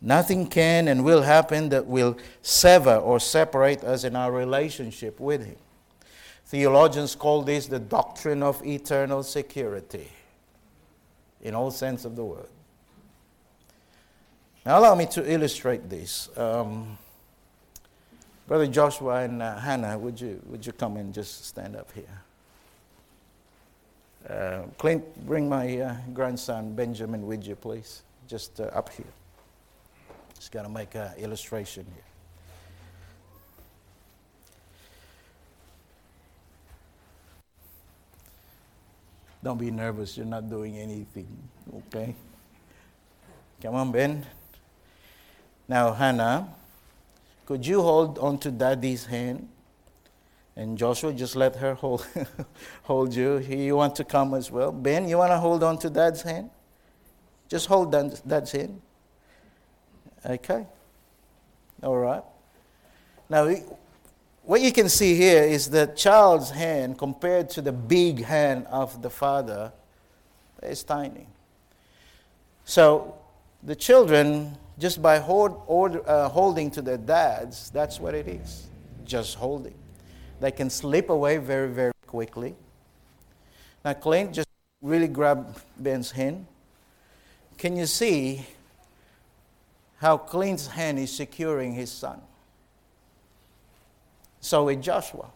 Nothing 0.00 0.46
can 0.46 0.88
and 0.88 1.04
will 1.04 1.20
happen 1.20 1.68
that 1.68 1.84
will 1.84 2.16
sever 2.40 2.96
or 2.96 3.20
separate 3.20 3.84
us 3.84 4.04
in 4.04 4.16
our 4.16 4.32
relationship 4.32 5.20
with 5.20 5.44
Him. 5.44 5.56
Theologians 6.46 7.14
call 7.14 7.42
this 7.42 7.66
the 7.66 7.78
doctrine 7.78 8.42
of 8.42 8.64
eternal 8.64 9.22
security, 9.22 10.08
in 11.42 11.54
all 11.54 11.70
sense 11.70 12.04
of 12.04 12.16
the 12.16 12.24
word. 12.24 12.48
Now, 14.66 14.78
allow 14.78 14.94
me 14.94 15.06
to 15.06 15.32
illustrate 15.32 15.88
this. 15.88 16.28
Um, 16.36 16.98
Brother 18.46 18.66
Joshua 18.66 19.24
and 19.24 19.42
uh, 19.42 19.58
Hannah, 19.58 19.98
would 19.98 20.20
you, 20.20 20.42
would 20.46 20.64
you 20.64 20.72
come 20.72 20.96
and 20.96 21.12
just 21.12 21.44
stand 21.44 21.76
up 21.76 21.90
here? 21.92 22.22
Uh, 24.28 24.62
Clint, 24.78 25.04
bring 25.26 25.48
my 25.48 25.78
uh, 25.78 25.96
grandson 26.12 26.74
Benjamin 26.74 27.26
with 27.26 27.46
you, 27.46 27.54
please. 27.54 28.02
Just 28.26 28.60
uh, 28.60 28.64
up 28.64 28.92
here. 28.92 29.06
Just 30.34 30.52
got 30.52 30.62
to 30.62 30.68
make 30.68 30.94
an 30.94 31.10
illustration 31.18 31.86
here. 31.94 32.04
Don't 39.42 39.58
be 39.58 39.70
nervous, 39.70 40.16
you're 40.16 40.26
not 40.26 40.48
doing 40.48 40.78
anything, 40.78 41.28
okay? 41.74 42.14
Come 43.62 43.74
on, 43.74 43.92
Ben. 43.92 44.26
Now, 45.68 45.92
Hannah, 45.92 46.48
could 47.46 47.66
you 47.66 47.82
hold 47.82 48.18
on 48.18 48.38
to 48.38 48.50
daddy's 48.50 49.06
hand? 49.06 49.48
And 50.56 50.76
Joshua, 50.76 51.12
just 51.12 51.36
let 51.36 51.54
her 51.56 51.74
hold, 51.74 52.06
hold 52.82 53.14
you. 53.14 53.38
You 53.38 53.76
want 53.76 53.94
to 53.96 54.04
come 54.04 54.34
as 54.34 54.50
well? 54.50 54.72
Ben, 54.72 55.08
you 55.08 55.18
want 55.18 55.30
to 55.30 55.38
hold 55.38 55.62
on 55.62 55.78
to 55.78 55.90
dad's 55.90 56.22
hand? 56.22 56.50
Just 57.48 57.66
hold 57.66 57.92
dad's 57.92 58.52
hand. 58.52 58.80
Okay. 60.26 60.66
All 61.82 61.96
right. 61.96 62.24
Now, 63.30 63.48
what 64.48 64.62
you 64.62 64.72
can 64.72 64.88
see 64.88 65.14
here 65.14 65.42
is 65.42 65.68
the 65.68 65.88
child's 65.88 66.48
hand 66.48 66.96
compared 66.96 67.50
to 67.50 67.60
the 67.60 67.70
big 67.70 68.24
hand 68.24 68.66
of 68.70 69.02
the 69.02 69.10
father 69.10 69.70
is 70.62 70.82
tiny. 70.82 71.26
So, 72.64 73.14
the 73.62 73.76
children, 73.76 74.56
just 74.78 75.02
by 75.02 75.18
hold, 75.18 75.60
order, 75.66 76.00
uh, 76.08 76.30
holding 76.30 76.70
to 76.70 76.80
their 76.80 76.96
dads, 76.96 77.68
that's 77.68 78.00
what 78.00 78.14
it 78.14 78.26
is. 78.26 78.68
Just 79.04 79.34
holding. 79.34 79.74
They 80.40 80.50
can 80.50 80.70
slip 80.70 81.10
away 81.10 81.36
very, 81.36 81.68
very 81.68 81.92
quickly. 82.06 82.54
Now, 83.84 83.92
Clint, 83.92 84.32
just 84.32 84.48
really 84.80 85.08
grab 85.08 85.58
Ben's 85.76 86.10
hand. 86.10 86.46
Can 87.58 87.76
you 87.76 87.84
see 87.84 88.46
how 89.98 90.16
Clint's 90.16 90.68
hand 90.68 90.98
is 90.98 91.12
securing 91.12 91.74
his 91.74 91.92
son. 91.92 92.22
So 94.48 94.64
with 94.64 94.80
Joshua, 94.80 95.28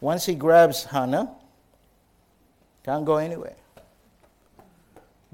once 0.00 0.26
he 0.26 0.34
grabs 0.34 0.82
Hannah, 0.86 1.30
can't 2.82 3.04
go 3.04 3.18
anywhere. 3.18 3.54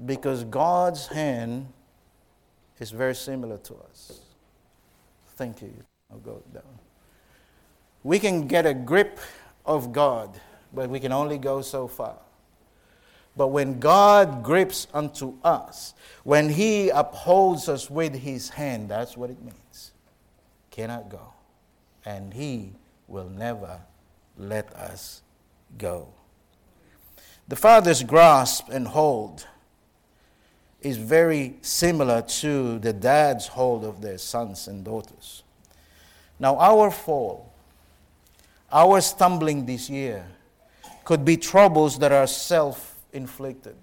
Because 0.05 0.43
God's 0.43 1.07
hand 1.07 1.73
is 2.77 2.91
very 2.91 3.15
similar 3.15 3.57
to 3.57 3.73
us. 3.89 4.21
Thank 5.29 5.63
you. 5.63 5.73
I'll 6.11 6.19
go 6.19 6.43
down. 6.53 6.77
We 8.03 8.19
can 8.19 8.45
get 8.45 8.67
a 8.67 8.73
grip 8.75 9.17
of 9.65 9.91
God, 9.91 10.39
but 10.71 10.91
we 10.91 10.99
can 10.99 11.11
only 11.11 11.39
go 11.39 11.63
so 11.63 11.87
far. 11.87 12.17
But 13.35 13.47
when 13.47 13.79
God 13.79 14.43
grips 14.43 14.85
unto 14.93 15.33
us, 15.43 15.95
when 16.23 16.49
He 16.49 16.89
upholds 16.89 17.67
us 17.67 17.89
with 17.89 18.13
His 18.13 18.49
hand, 18.49 18.89
that's 18.89 19.17
what 19.17 19.31
it 19.31 19.41
means. 19.41 19.91
Cannot 20.69 21.09
go. 21.09 21.33
And 22.07 22.33
He 22.33 22.71
will 23.09 23.27
never 23.27 23.81
let 24.37 24.73
us 24.73 25.21
go. 25.77 26.07
The 27.49 27.57
Father's 27.57 28.01
grasp 28.01 28.69
and 28.69 28.87
hold 28.87 29.45
is 30.81 30.95
very 30.95 31.57
similar 31.61 32.21
to 32.21 32.79
the 32.79 32.93
dad's 32.93 33.47
hold 33.47 33.83
of 33.83 33.99
their 33.99 34.17
sons 34.17 34.69
and 34.69 34.85
daughters. 34.85 35.43
Now, 36.39 36.55
our 36.57 36.91
fall, 36.91 37.51
our 38.71 39.01
stumbling 39.01 39.65
this 39.65 39.89
year, 39.89 40.25
could 41.03 41.25
be 41.25 41.35
troubles 41.35 41.99
that 41.99 42.13
are 42.13 42.27
self 42.27 42.95
inflicted. 43.11 43.75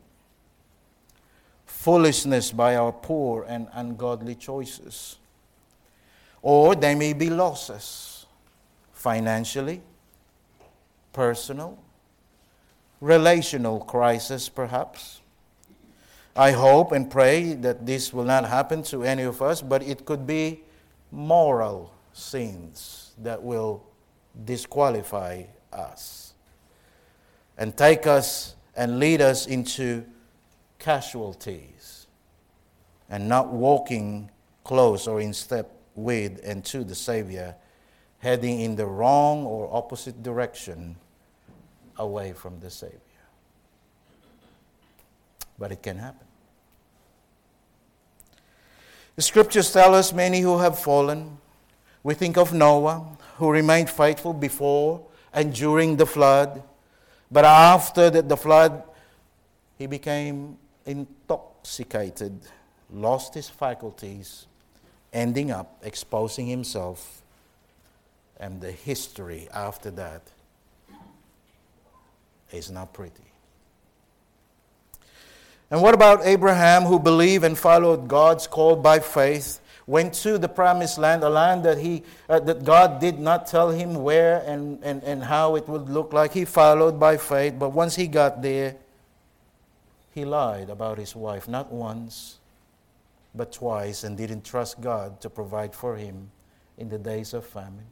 Foolishness 1.67 2.53
by 2.53 2.77
our 2.77 2.93
poor 2.93 3.45
and 3.47 3.69
ungodly 3.75 4.35
choices. 4.35 5.19
Or 6.41 6.75
they 6.75 6.95
may 6.95 7.13
be 7.13 7.29
losses 7.29 8.14
financially, 9.05 9.83
personal, 11.13 11.79
relational 13.03 13.81
crisis, 13.81 14.49
perhaps. 14.49 15.21
I 16.35 16.53
hope 16.53 16.91
and 16.91 17.11
pray 17.11 17.53
that 17.53 17.85
this 17.85 18.15
will 18.15 18.25
not 18.25 18.47
happen 18.49 18.83
to 18.85 19.05
any 19.05 19.25
of 19.25 19.43
us, 19.43 19.61
but 19.61 19.83
it 19.83 20.07
could 20.07 20.27
be 20.27 20.63
moral 21.13 21.93
sins 22.15 23.13
that 23.19 23.43
will 23.43 23.85
disqualify 24.47 25.43
us 25.71 26.33
and 27.59 27.77
take 27.77 28.07
us 28.07 28.57
and 28.75 28.99
lead 28.99 29.21
us 29.21 29.47
into 29.47 30.03
casualties 30.79 32.07
and 33.11 33.29
not 33.29 33.53
walking 33.53 34.31
close 34.65 35.07
or 35.07 35.21
in 35.21 35.35
step 35.35 35.71
with 35.95 36.41
and 36.43 36.65
to 36.65 36.85
the 36.85 36.95
Savior, 36.95 37.55
heading 38.25 38.61
in 38.61 38.75
the 38.75 38.87
wrong 38.87 39.45
or 39.45 39.69
opposite 39.71 40.23
direction 40.23 40.97
away 41.99 42.33
from 42.33 42.59
the 42.59 42.71
Savior. 42.71 42.99
But 45.59 45.73
it 45.73 45.83
can 45.83 45.99
happen. 45.99 46.27
The 49.17 49.21
scriptures 49.21 49.71
tell 49.71 49.95
us 49.95 50.11
many 50.15 50.41
who 50.41 50.57
have 50.57 50.79
fallen. 50.79 51.37
We 52.03 52.15
think 52.15 52.39
of 52.39 52.55
Noah, 52.55 53.05
who 53.37 53.51
remained 53.51 53.91
faithful 53.91 54.33
before 54.33 55.03
and 55.35 55.55
during 55.55 55.99
the 55.99 56.07
flood. 56.07 56.63
But 57.31 57.45
after 57.45 58.09
the, 58.09 58.37
flood, 58.39 58.85
he 59.77 59.87
became 59.87 60.57
intoxicated, 60.87 62.41
lost 62.91 63.35
his 63.35 63.51
faculties, 63.51 64.47
ending 65.13 65.51
up 65.51 65.79
exposing 65.83 66.47
himself. 66.47 67.21
And 68.39 68.61
the 68.61 68.73
history 68.73 69.49
after 69.53 69.91
that 69.93 70.23
is 72.53 72.71
not 72.71 72.93
pretty. 72.93 73.25
And 75.71 75.83
what 75.83 75.95
about 75.95 76.25
Abraham, 76.25 76.85
who 76.85 76.99
believed 76.99 77.45
and 77.45 77.59
followed 77.59 78.07
God's 78.07 78.47
call 78.47 78.77
by 78.77 79.01
faith, 79.01 79.61
went 79.87 80.15
to 80.15 80.39
the 80.39 80.49
promised 80.49 80.99
land, 80.99 81.23
a 81.23 81.29
land 81.29 81.65
that, 81.65 81.79
he, 81.79 82.03
uh, 82.29 82.41
that 82.41 82.65
God 82.65 83.01
did 83.01 83.19
not 83.19 83.47
tell 83.47 83.71
him 83.71 83.95
where 84.03 84.43
and, 84.47 84.83
and, 84.83 85.03
and 85.03 85.23
how 85.23 85.57
it 85.57 85.69
would 85.69 85.89
look 85.89 86.13
like? 86.13 86.33
He 86.33 86.45
followed 86.45 87.01
by 87.01 87.17
faith, 87.17 87.55
but 87.59 87.71
once 87.71 87.97
he 87.97 88.07
got 88.07 88.41
there, 88.41 88.77
he 90.13 90.25
lied 90.25 90.71
about 90.71 90.99
his 90.99 91.17
wife, 91.17 91.49
not 91.49 91.73
once, 91.73 92.39
but 93.35 93.53
twice, 93.53 94.05
and 94.05 94.17
didn't 94.17 94.45
trust 94.45 94.81
God 94.81 95.21
to 95.23 95.29
provide 95.29 95.75
for 95.75 95.97
him 95.97 96.31
in 96.79 96.89
the 96.89 96.99
days 96.99 97.35
of 97.35 97.45
famine. 97.45 97.87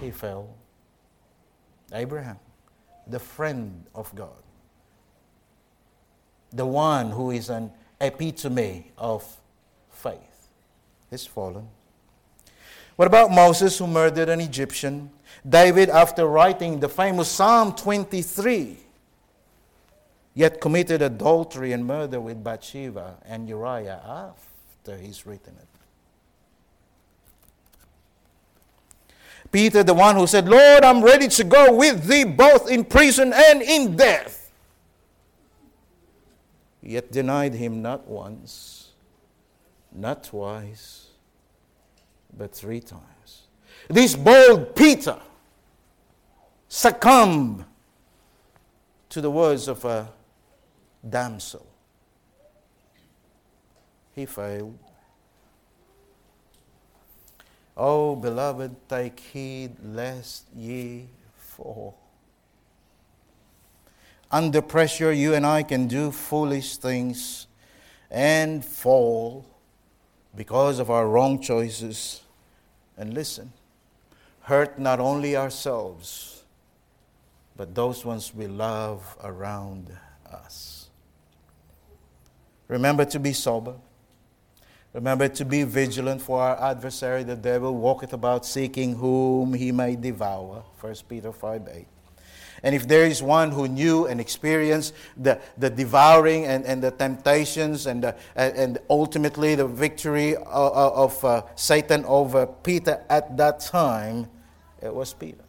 He 0.00 0.10
fell. 0.10 0.48
Abraham, 1.92 2.38
the 3.06 3.18
friend 3.18 3.84
of 3.94 4.14
God 4.14 4.42
the 6.52 6.66
one 6.66 7.10
who 7.10 7.30
is 7.30 7.48
an 7.48 7.70
epitome 8.00 8.90
of 8.98 9.24
faith, 9.90 10.48
is 11.10 11.26
fallen. 11.26 11.68
What 12.96 13.06
about 13.06 13.30
Moses, 13.30 13.78
who 13.78 13.86
murdered 13.86 14.28
an 14.28 14.40
Egyptian? 14.40 15.10
David, 15.48 15.88
after 15.88 16.26
writing 16.26 16.80
the 16.80 16.88
famous 16.88 17.28
Psalm 17.28 17.74
23, 17.74 18.78
yet 20.34 20.60
committed 20.60 21.00
adultery 21.02 21.72
and 21.72 21.86
murder 21.86 22.20
with 22.20 22.42
Bathsheba 22.44 23.16
and 23.24 23.48
Uriah 23.48 24.00
after 24.04 24.98
he's 24.98 25.24
written 25.24 25.54
it. 25.56 25.69
Peter, 29.52 29.82
the 29.82 29.94
one 29.94 30.16
who 30.16 30.26
said, 30.26 30.48
Lord, 30.48 30.84
I'm 30.84 31.02
ready 31.02 31.28
to 31.28 31.44
go 31.44 31.74
with 31.74 32.04
thee 32.06 32.24
both 32.24 32.70
in 32.70 32.84
prison 32.84 33.32
and 33.34 33.62
in 33.62 33.96
death 33.96 34.40
yet 36.82 37.12
denied 37.12 37.54
him 37.54 37.82
not 37.82 38.06
once, 38.08 38.92
not 39.92 40.24
twice, 40.24 41.08
but 42.36 42.52
three 42.54 42.80
times. 42.80 43.42
This 43.88 44.14
bold 44.16 44.74
Peter 44.74 45.18
succumbed 46.68 47.64
to 49.08 49.20
the 49.20 49.30
words 49.30 49.68
of 49.68 49.84
a 49.84 50.08
damsel. 51.08 51.66
He 54.14 54.26
failed. 54.26 54.78
Oh, 57.82 58.14
beloved, 58.14 58.76
take 58.90 59.18
heed 59.18 59.74
lest 59.82 60.44
ye 60.54 61.08
fall. 61.34 61.96
Under 64.30 64.60
pressure, 64.60 65.10
you 65.10 65.32
and 65.32 65.46
I 65.46 65.62
can 65.62 65.88
do 65.88 66.10
foolish 66.10 66.76
things 66.76 67.46
and 68.10 68.62
fall 68.62 69.46
because 70.36 70.78
of 70.78 70.90
our 70.90 71.08
wrong 71.08 71.40
choices. 71.40 72.20
And 72.98 73.14
listen, 73.14 73.50
hurt 74.42 74.78
not 74.78 75.00
only 75.00 75.34
ourselves, 75.34 76.44
but 77.56 77.74
those 77.74 78.04
ones 78.04 78.34
we 78.34 78.46
love 78.46 79.16
around 79.24 79.90
us. 80.30 80.90
Remember 82.68 83.06
to 83.06 83.18
be 83.18 83.32
sober. 83.32 83.76
Remember 84.92 85.28
to 85.28 85.44
be 85.44 85.62
vigilant, 85.62 86.20
for 86.20 86.42
our 86.42 86.70
adversary, 86.70 87.22
the 87.22 87.36
devil, 87.36 87.76
walketh 87.76 88.12
about 88.12 88.44
seeking 88.44 88.96
whom 88.96 89.54
he 89.54 89.70
may 89.70 89.94
devour. 89.94 90.64
1 90.80 90.94
Peter 91.08 91.32
5 91.32 91.68
8. 91.72 91.86
And 92.62 92.74
if 92.74 92.86
there 92.86 93.06
is 93.06 93.22
one 93.22 93.52
who 93.52 93.68
knew 93.68 94.06
and 94.06 94.20
experienced 94.20 94.92
the, 95.16 95.40
the 95.56 95.70
devouring 95.70 96.44
and, 96.44 96.66
and 96.66 96.82
the 96.82 96.90
temptations 96.90 97.86
and, 97.86 98.04
the, 98.04 98.16
and 98.36 98.78
ultimately 98.90 99.54
the 99.54 99.66
victory 99.66 100.36
of, 100.36 100.44
of 100.44 101.24
uh, 101.24 101.42
Satan 101.54 102.04
over 102.04 102.46
Peter 102.46 103.02
at 103.08 103.36
that 103.36 103.60
time, 103.60 104.28
it 104.82 104.94
was 104.94 105.14
Peter. 105.14 105.44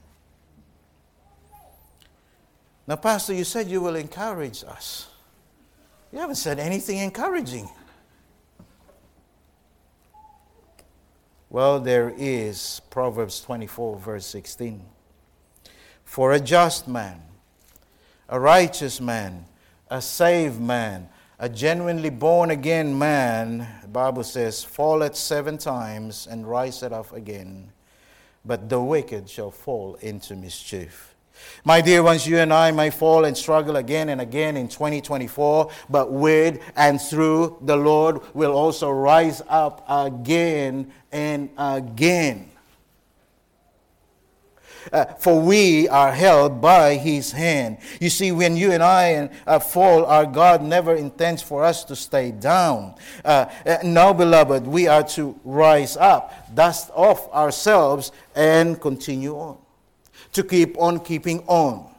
Now, 2.88 2.96
Pastor, 2.96 3.34
you 3.34 3.44
said 3.44 3.68
you 3.68 3.82
will 3.82 3.96
encourage 3.96 4.64
us. 4.64 5.08
You 6.12 6.20
haven't 6.20 6.36
said 6.36 6.60
anything 6.60 6.98
encouraging. 6.98 7.70
Well, 11.52 11.82
there 11.82 12.14
is 12.18 12.80
Proverbs 12.90 13.42
24, 13.42 13.98
verse 13.98 14.26
16 14.26 14.86
for 16.06 16.32
a 16.32 16.40
just 16.40 16.88
man, 16.88 17.22
a 18.30 18.40
righteous 18.40 19.02
man, 19.02 19.44
a 19.90 20.02
saved 20.02 20.62
man, 20.62 21.10
a 21.40 21.50
genuinely 21.50 22.10
born 22.10 22.52
again 22.52 22.98
man, 22.98 23.68
the 23.82 23.90
Bible 23.90 24.24
says, 24.24 24.64
falleth 24.64 25.18
seven 25.18 25.58
times 25.58 26.26
and 26.26 26.48
riseth 26.48 26.94
up 26.94 27.12
again, 27.12 27.74
but 28.46 28.70
the 28.70 28.80
wicked 28.80 29.30
shall 29.30 29.52
fall 29.52 29.96
into 29.96 30.38
mischief. 30.38 31.11
My 31.64 31.82
dear 31.82 32.02
ones, 32.02 32.26
you 32.26 32.40
and 32.40 32.52
I 32.52 32.72
may 32.72 32.90
fall 32.90 33.26
and 33.26 33.38
struggle 33.38 33.76
again 33.76 34.10
and 34.10 34.20
again 34.20 34.58
in 34.58 34.68
2024, 34.68 35.70
but 35.90 36.12
with 36.12 36.60
and 36.76 37.00
through 37.00 37.60
the 37.62 37.76
Lord 37.76 38.22
will 38.34 38.54
also 38.54 38.90
rise 38.90 39.42
up 39.48 39.86
again 39.88 40.92
and 41.12 41.50
again. 41.58 42.52
Uh, 44.92 45.06
for 45.06 45.40
we 45.40 45.88
are 45.90 46.12
held 46.12 46.60
by 46.60 46.96
his 46.96 47.32
hand. 47.32 47.78
You 48.00 48.10
see, 48.10 48.32
when 48.32 48.58
you 48.58 48.72
and 48.72 48.82
I 48.82 49.30
uh, 49.46 49.60
fall, 49.60 50.06
our 50.06 50.26
God 50.26 50.64
never 50.64 50.96
intends 50.96 51.42
for 51.42 51.64
us 51.64 51.84
to 51.86 51.96
stay 51.96 52.32
down. 52.32 52.96
Uh, 53.24 53.46
uh, 53.66 53.78
now, 53.84 54.14
beloved, 54.14 54.66
we 54.66 54.88
are 54.88 55.04
to 55.10 55.40
rise 55.44 55.98
up, 55.98 56.56
dust 56.56 56.90
off 56.96 57.32
ourselves, 57.32 58.12
and 58.36 58.82
continue 58.82 59.36
on. 59.36 59.58
To 60.34 60.44
keep 60.44 60.78
on 60.78 61.00
keeping 61.00 61.44
on. 61.48 61.94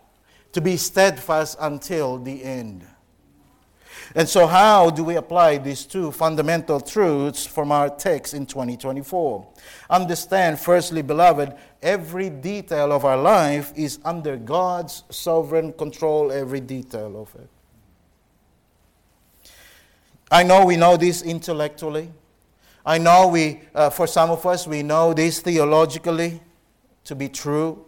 To 0.53 0.61
be 0.61 0.77
steadfast 0.77 1.57
until 1.61 2.19
the 2.19 2.43
end. 2.43 2.87
And 4.15 4.29
so, 4.29 4.47
how 4.47 4.91
do 4.91 5.05
we 5.05 5.17
apply 5.17 5.59
these 5.59 5.87
two 5.87 6.13
fundamental 6.13 6.81
truths 6.81 7.47
from 7.47 7.73
our 7.73 7.89
text 7.89 8.35
in 8.35 8.45
2024? 8.45 9.49
Understand, 9.89 10.59
firstly, 10.59 11.01
beloved, 11.01 11.55
every 11.81 12.29
detail 12.29 12.93
of 12.93 13.05
our 13.05 13.17
life 13.17 13.73
is 13.75 13.99
under 14.05 14.37
God's 14.37 15.05
sovereign 15.11 15.73
control, 15.73 16.31
every 16.31 16.61
detail 16.61 17.21
of 17.21 17.35
it. 17.41 17.49
I 20.31 20.43
know 20.43 20.67
we 20.67 20.77
know 20.77 20.97
this 20.97 21.23
intellectually. 21.23 22.11
I 22.85 22.99
know 22.99 23.29
we, 23.29 23.61
uh, 23.75 23.91
for 23.91 24.07
some 24.07 24.31
of 24.31 24.45
us, 24.45 24.67
we 24.67 24.83
know 24.83 25.15
this 25.15 25.41
theologically 25.41 26.41
to 27.05 27.15
be 27.15 27.29
true. 27.29 27.85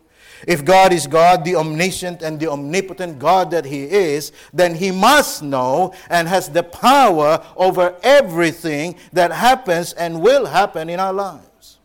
If 0.47 0.65
God 0.65 0.93
is 0.93 1.07
God, 1.07 1.45
the 1.45 1.57
omniscient 1.57 2.23
and 2.23 2.39
the 2.39 2.51
omnipotent 2.51 3.19
God 3.19 3.51
that 3.53 3.65
He 3.65 3.85
is, 3.85 4.33
then 4.53 4.75
He 4.75 4.91
must 4.91 5.43
know 5.43 5.95
and 6.11 6.29
has 6.29 6.49
the 6.49 6.63
power 6.63 7.45
over 7.57 7.97
everything 8.03 8.97
that 9.13 9.33
happens 9.33 9.93
and 9.93 10.21
will 10.21 10.47
happen 10.47 10.89
in 10.89 11.01
our 11.01 11.13
lives. 11.13 11.79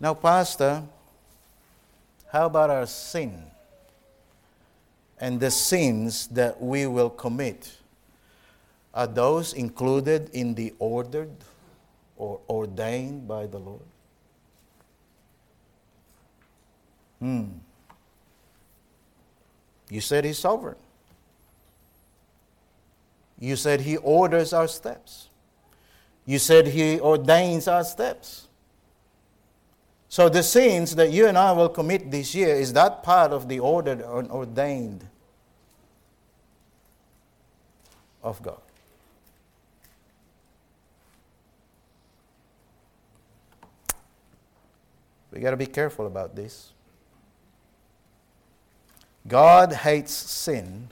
Now, 0.00 0.14
Pastor, 0.14 0.82
how 2.32 2.46
about 2.46 2.70
our 2.70 2.86
sin 2.86 3.44
and 5.20 5.38
the 5.38 5.50
sins 5.50 6.26
that 6.28 6.60
we 6.60 6.86
will 6.86 7.10
commit? 7.10 7.70
Are 8.92 9.06
those 9.06 9.52
included 9.52 10.30
in 10.32 10.54
the 10.54 10.74
ordered 10.78 11.30
or 12.16 12.40
ordained 12.48 13.28
by 13.28 13.46
the 13.46 13.58
Lord? 13.58 13.91
Hmm. 17.22 17.44
You 19.88 20.00
said 20.00 20.24
He's 20.24 20.40
sovereign. 20.40 20.74
You 23.38 23.54
said 23.54 23.82
He 23.82 23.96
orders 23.96 24.52
our 24.52 24.66
steps. 24.66 25.28
You 26.26 26.40
said 26.40 26.66
He 26.66 26.98
ordains 26.98 27.68
our 27.68 27.84
steps. 27.84 28.48
So 30.08 30.28
the 30.28 30.42
sins 30.42 30.96
that 30.96 31.12
you 31.12 31.28
and 31.28 31.38
I 31.38 31.52
will 31.52 31.68
commit 31.68 32.10
this 32.10 32.34
year 32.34 32.56
is 32.56 32.72
that 32.72 33.04
part 33.04 33.30
of 33.30 33.48
the 33.48 33.60
ordered 33.60 34.00
and 34.00 34.28
ordained 34.28 35.06
of 38.20 38.42
God. 38.42 38.60
We 45.30 45.38
got 45.38 45.52
to 45.52 45.56
be 45.56 45.66
careful 45.66 46.08
about 46.08 46.34
this. 46.34 46.72
God 49.26 49.72
hates 49.72 50.12
sin 50.12 50.88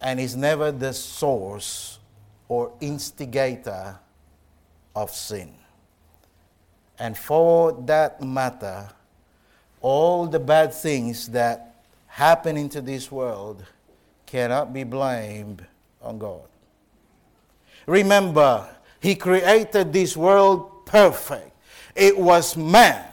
and 0.00 0.18
is 0.20 0.36
never 0.36 0.72
the 0.72 0.92
source 0.92 1.98
or 2.48 2.72
instigator 2.80 3.98
of 4.94 5.10
sin. 5.10 5.54
And 6.98 7.16
for 7.16 7.72
that 7.86 8.22
matter, 8.22 8.88
all 9.80 10.26
the 10.26 10.38
bad 10.38 10.72
things 10.72 11.28
that 11.28 11.74
happen 12.06 12.56
into 12.56 12.80
this 12.80 13.10
world 13.10 13.64
cannot 14.26 14.72
be 14.72 14.84
blamed 14.84 15.64
on 16.02 16.18
God. 16.18 16.48
Remember, 17.86 18.68
He 19.00 19.14
created 19.14 19.92
this 19.92 20.16
world 20.16 20.86
perfect. 20.86 21.50
It 21.94 22.16
was 22.18 22.56
man 22.56 23.04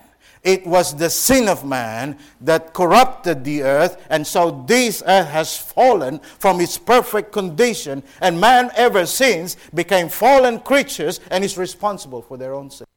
it 0.44 0.66
was 0.66 0.96
the 0.96 1.10
sin 1.10 1.48
of 1.48 1.64
man 1.64 2.18
that 2.42 2.74
corrupted 2.74 3.44
the 3.44 3.62
earth, 3.62 4.04
and 4.10 4.26
so 4.26 4.64
this 4.68 5.04
earth 5.06 5.28
has 5.28 5.56
fallen 5.58 6.20
from 6.40 6.60
its 6.60 6.78
perfect 6.78 7.32
condition, 7.32 8.02
and 8.22 8.42
man 8.42 8.72
ever 8.76 9.06
since 9.06 9.56
became 9.74 10.10
fallen 10.10 10.60
creatures 10.60 11.20
and 11.30 11.44
is 11.44 11.58
responsible 11.58 12.22
for 12.22 12.38
their 12.38 12.54
own 12.54 12.72
sin, 12.72 12.88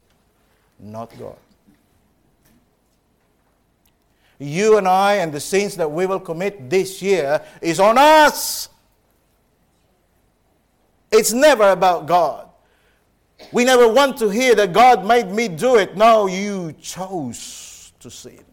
not 0.80 1.12
God. 1.18 1.36
You 4.38 4.78
and 4.78 4.88
I 4.88 5.14
and 5.16 5.32
the 5.32 5.40
sins 5.40 5.76
that 5.76 5.90
we 5.90 6.06
will 6.06 6.20
commit 6.20 6.68
this 6.68 7.00
year 7.00 7.42
is 7.60 7.78
on 7.78 7.98
us. 7.98 8.68
It's 11.12 11.32
never 11.32 11.70
about 11.70 12.06
God. 12.06 12.48
We 13.52 13.64
never 13.64 13.88
want 13.88 14.16
to 14.18 14.28
hear 14.28 14.54
that 14.54 14.72
God 14.72 15.06
made 15.06 15.30
me 15.30 15.48
do 15.48 15.76
it. 15.76 15.96
No, 15.96 16.26
you 16.26 16.74
chose 16.80 17.92
to 18.00 18.10
sin. 18.10 18.44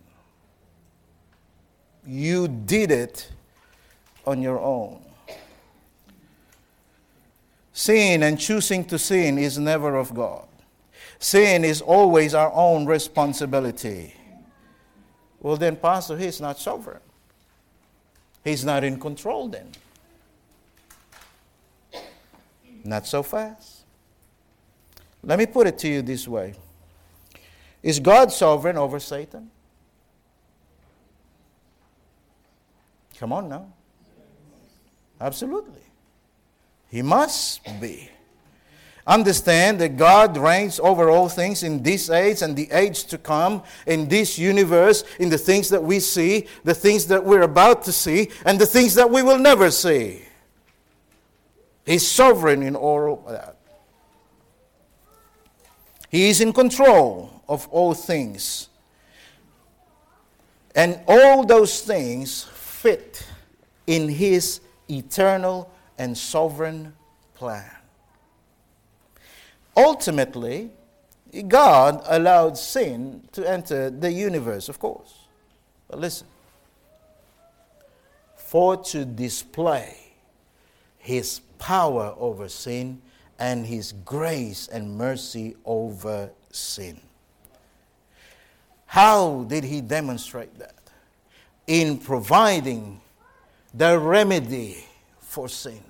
You 2.05 2.47
did 2.47 2.91
it 2.91 3.29
on 4.25 4.41
your 4.41 4.59
own. 4.59 5.01
Sin 7.73 8.23
and 8.23 8.39
choosing 8.39 8.85
to 8.85 8.99
sin 8.99 9.37
is 9.37 9.57
never 9.57 9.95
of 9.95 10.13
God. 10.13 10.45
Sin 11.19 11.63
is 11.63 11.81
always 11.81 12.33
our 12.33 12.51
own 12.53 12.85
responsibility. 12.85 14.13
Well, 15.39 15.57
then, 15.57 15.75
Pastor, 15.75 16.17
he's 16.17 16.41
not 16.41 16.59
sovereign. 16.59 17.01
He's 18.43 18.65
not 18.65 18.83
in 18.83 18.99
control 18.99 19.47
then. 19.47 19.71
Not 22.83 23.05
so 23.05 23.21
fast. 23.23 23.80
Let 25.23 25.37
me 25.37 25.45
put 25.45 25.67
it 25.67 25.77
to 25.79 25.87
you 25.87 26.01
this 26.01 26.27
way 26.27 26.55
Is 27.83 27.99
God 27.99 28.31
sovereign 28.31 28.77
over 28.77 28.99
Satan? 28.99 29.51
Come 33.17 33.33
on 33.33 33.49
now. 33.49 33.67
Absolutely. 35.19 35.83
He 36.89 37.03
must 37.03 37.63
be. 37.79 38.09
Understand 39.05 39.79
that 39.79 39.97
God 39.97 40.37
reigns 40.37 40.79
over 40.79 41.09
all 41.09 41.29
things 41.29 41.63
in 41.63 41.83
this 41.83 42.09
age 42.09 42.41
and 42.41 42.55
the 42.55 42.69
age 42.71 43.05
to 43.05 43.17
come, 43.17 43.63
in 43.85 44.07
this 44.07 44.37
universe, 44.37 45.03
in 45.19 45.29
the 45.29 45.37
things 45.37 45.69
that 45.69 45.83
we 45.83 45.99
see, 45.99 46.47
the 46.63 46.73
things 46.73 47.07
that 47.07 47.23
we're 47.23 47.41
about 47.41 47.83
to 47.83 47.91
see, 47.91 48.29
and 48.45 48.59
the 48.59 48.65
things 48.65 48.95
that 48.95 49.09
we 49.09 49.21
will 49.21 49.39
never 49.39 49.71
see. 49.71 50.23
He's 51.85 52.07
sovereign 52.07 52.61
in 52.61 52.75
all 52.75 53.23
that. 53.27 53.57
He 56.11 56.29
is 56.29 56.41
in 56.41 56.51
control 56.51 57.41
of 57.47 57.69
all 57.69 57.93
things. 57.93 58.67
And 60.75 60.99
all 61.07 61.45
those 61.45 61.81
things 61.81 62.43
fit 62.43 63.25
in 63.87 64.09
His 64.09 64.59
eternal 64.89 65.71
and 65.97 66.17
sovereign 66.17 66.93
plan. 67.33 67.71
Ultimately, 69.77 70.71
God 71.47 72.03
allowed 72.05 72.57
sin 72.57 73.23
to 73.31 73.49
enter 73.49 73.89
the 73.89 74.11
universe, 74.11 74.67
of 74.67 74.79
course. 74.79 75.13
But 75.87 75.99
listen 75.99 76.27
for 78.35 78.75
to 78.75 79.05
display 79.05 79.95
His 80.97 81.39
power 81.57 82.13
over 82.17 82.49
sin 82.49 83.01
and 83.41 83.65
his 83.65 83.93
grace 84.05 84.67
and 84.67 84.95
mercy 84.95 85.55
over 85.65 86.29
sin. 86.51 86.99
How 88.85 89.45
did 89.49 89.63
he 89.63 89.81
demonstrate 89.81 90.59
that? 90.59 90.75
In 91.65 91.97
providing 91.97 93.01
the 93.73 93.97
remedy 93.97 94.85
for 95.21 95.49
sin, 95.49 95.81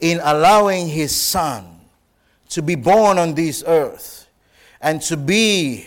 in 0.00 0.18
allowing 0.24 0.88
his 0.88 1.14
son 1.14 1.82
to 2.48 2.62
be 2.62 2.74
born 2.74 3.16
on 3.16 3.34
this 3.34 3.62
earth 3.64 4.28
and 4.80 5.00
to 5.02 5.16
be 5.16 5.86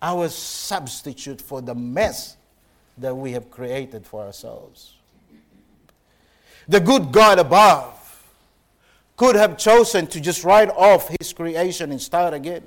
our 0.00 0.28
substitute 0.28 1.40
for 1.40 1.60
the 1.60 1.74
mess 1.74 2.36
that 2.98 3.12
we 3.12 3.32
have 3.32 3.50
created 3.50 4.06
for 4.06 4.22
ourselves. 4.22 4.94
The 6.68 6.78
good 6.78 7.10
God 7.10 7.40
above 7.40 7.95
could 9.16 9.34
have 9.34 9.56
chosen 9.56 10.06
to 10.08 10.20
just 10.20 10.44
write 10.44 10.68
off 10.70 11.10
his 11.18 11.32
creation 11.32 11.90
and 11.90 12.00
start 12.00 12.34
again. 12.34 12.62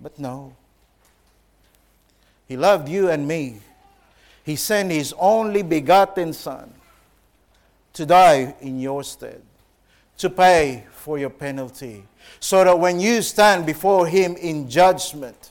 But 0.00 0.18
no. 0.18 0.54
He 2.46 2.56
loved 2.56 2.88
you 2.88 3.10
and 3.10 3.26
me. 3.26 3.58
He 4.44 4.56
sent 4.56 4.90
his 4.90 5.12
only 5.18 5.62
begotten 5.62 6.32
Son 6.32 6.72
to 7.92 8.06
die 8.06 8.54
in 8.60 8.78
your 8.80 9.02
stead, 9.02 9.42
to 10.18 10.30
pay 10.30 10.86
for 10.92 11.18
your 11.18 11.30
penalty, 11.30 12.04
so 12.40 12.64
that 12.64 12.78
when 12.78 13.00
you 13.00 13.20
stand 13.20 13.66
before 13.66 14.06
him 14.06 14.36
in 14.36 14.70
judgment, 14.70 15.50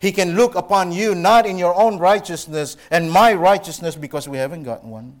he 0.00 0.12
can 0.12 0.36
look 0.36 0.54
upon 0.54 0.92
you 0.92 1.14
not 1.14 1.46
in 1.46 1.58
your 1.58 1.74
own 1.74 1.98
righteousness 1.98 2.76
and 2.90 3.10
my 3.10 3.32
righteousness 3.32 3.96
because 3.96 4.28
we 4.28 4.36
haven't 4.36 4.62
got 4.62 4.84
one 4.84 5.18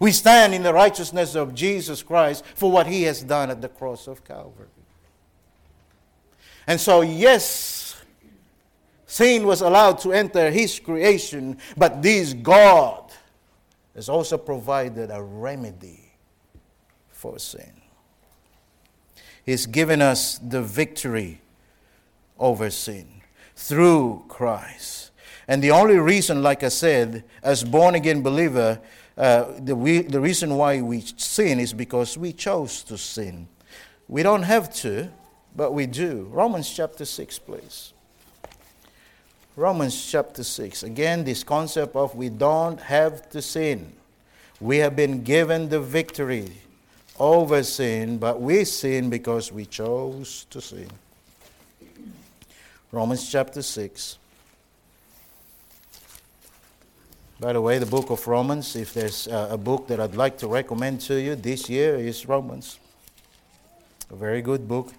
we 0.00 0.12
stand 0.12 0.54
in 0.54 0.62
the 0.62 0.72
righteousness 0.72 1.34
of 1.34 1.54
Jesus 1.54 2.02
Christ 2.02 2.44
for 2.54 2.70
what 2.70 2.86
he 2.86 3.02
has 3.04 3.22
done 3.22 3.50
at 3.50 3.60
the 3.60 3.68
cross 3.68 4.06
of 4.06 4.24
Calvary. 4.24 4.68
And 6.66 6.80
so, 6.80 7.02
yes, 7.02 7.96
sin 9.06 9.46
was 9.46 9.60
allowed 9.60 9.98
to 10.00 10.12
enter 10.12 10.50
his 10.50 10.80
creation, 10.80 11.58
but 11.76 12.02
this 12.02 12.32
God 12.32 13.12
has 13.94 14.08
also 14.08 14.38
provided 14.38 15.10
a 15.10 15.22
remedy 15.22 16.12
for 17.10 17.38
sin. 17.38 17.72
He's 19.44 19.66
given 19.66 20.00
us 20.00 20.38
the 20.38 20.62
victory 20.62 21.40
over 22.38 22.70
sin 22.70 23.06
through 23.54 24.24
Christ. 24.28 25.10
And 25.46 25.62
the 25.62 25.70
only 25.70 25.98
reason, 25.98 26.42
like 26.42 26.62
I 26.62 26.68
said, 26.68 27.24
as 27.42 27.62
born 27.62 27.94
again 27.94 28.22
believer, 28.22 28.80
uh, 29.16 29.52
the, 29.60 29.76
we, 29.76 30.02
the 30.02 30.20
reason 30.20 30.56
why 30.56 30.80
we 30.80 31.00
sin 31.00 31.60
is 31.60 31.72
because 31.72 32.18
we 32.18 32.32
chose 32.32 32.82
to 32.84 32.98
sin. 32.98 33.46
We 34.08 34.22
don't 34.22 34.42
have 34.42 34.74
to, 34.76 35.10
but 35.54 35.72
we 35.72 35.86
do. 35.86 36.28
Romans 36.30 36.68
chapter 36.68 37.04
6, 37.04 37.38
please. 37.38 37.92
Romans 39.56 40.10
chapter 40.10 40.42
6. 40.42 40.82
Again, 40.82 41.22
this 41.22 41.44
concept 41.44 41.94
of 41.94 42.16
we 42.16 42.28
don't 42.28 42.80
have 42.80 43.28
to 43.30 43.40
sin. 43.40 43.92
We 44.60 44.78
have 44.78 44.96
been 44.96 45.22
given 45.22 45.68
the 45.68 45.80
victory 45.80 46.50
over 47.18 47.62
sin, 47.62 48.18
but 48.18 48.40
we 48.40 48.64
sin 48.64 49.10
because 49.10 49.52
we 49.52 49.64
chose 49.66 50.46
to 50.50 50.60
sin. 50.60 50.88
Romans 52.90 53.30
chapter 53.30 53.62
6. 53.62 54.18
By 57.44 57.52
the 57.52 57.60
way, 57.60 57.78
the 57.78 57.84
book 57.84 58.08
of 58.08 58.26
Romans, 58.26 58.74
if 58.74 58.94
there's 58.94 59.28
uh, 59.28 59.48
a 59.50 59.58
book 59.58 59.86
that 59.88 60.00
I'd 60.00 60.14
like 60.14 60.38
to 60.38 60.48
recommend 60.48 61.02
to 61.02 61.20
you 61.20 61.36
this 61.36 61.68
year, 61.68 61.96
is 61.96 62.26
Romans. 62.26 62.78
A 64.10 64.16
very 64.16 64.40
good 64.40 64.66
book. 64.66 64.94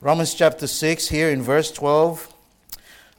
Romans 0.00 0.32
chapter 0.32 0.68
6, 0.68 1.08
here 1.08 1.28
in 1.30 1.42
verse 1.42 1.72
12. 1.72 2.32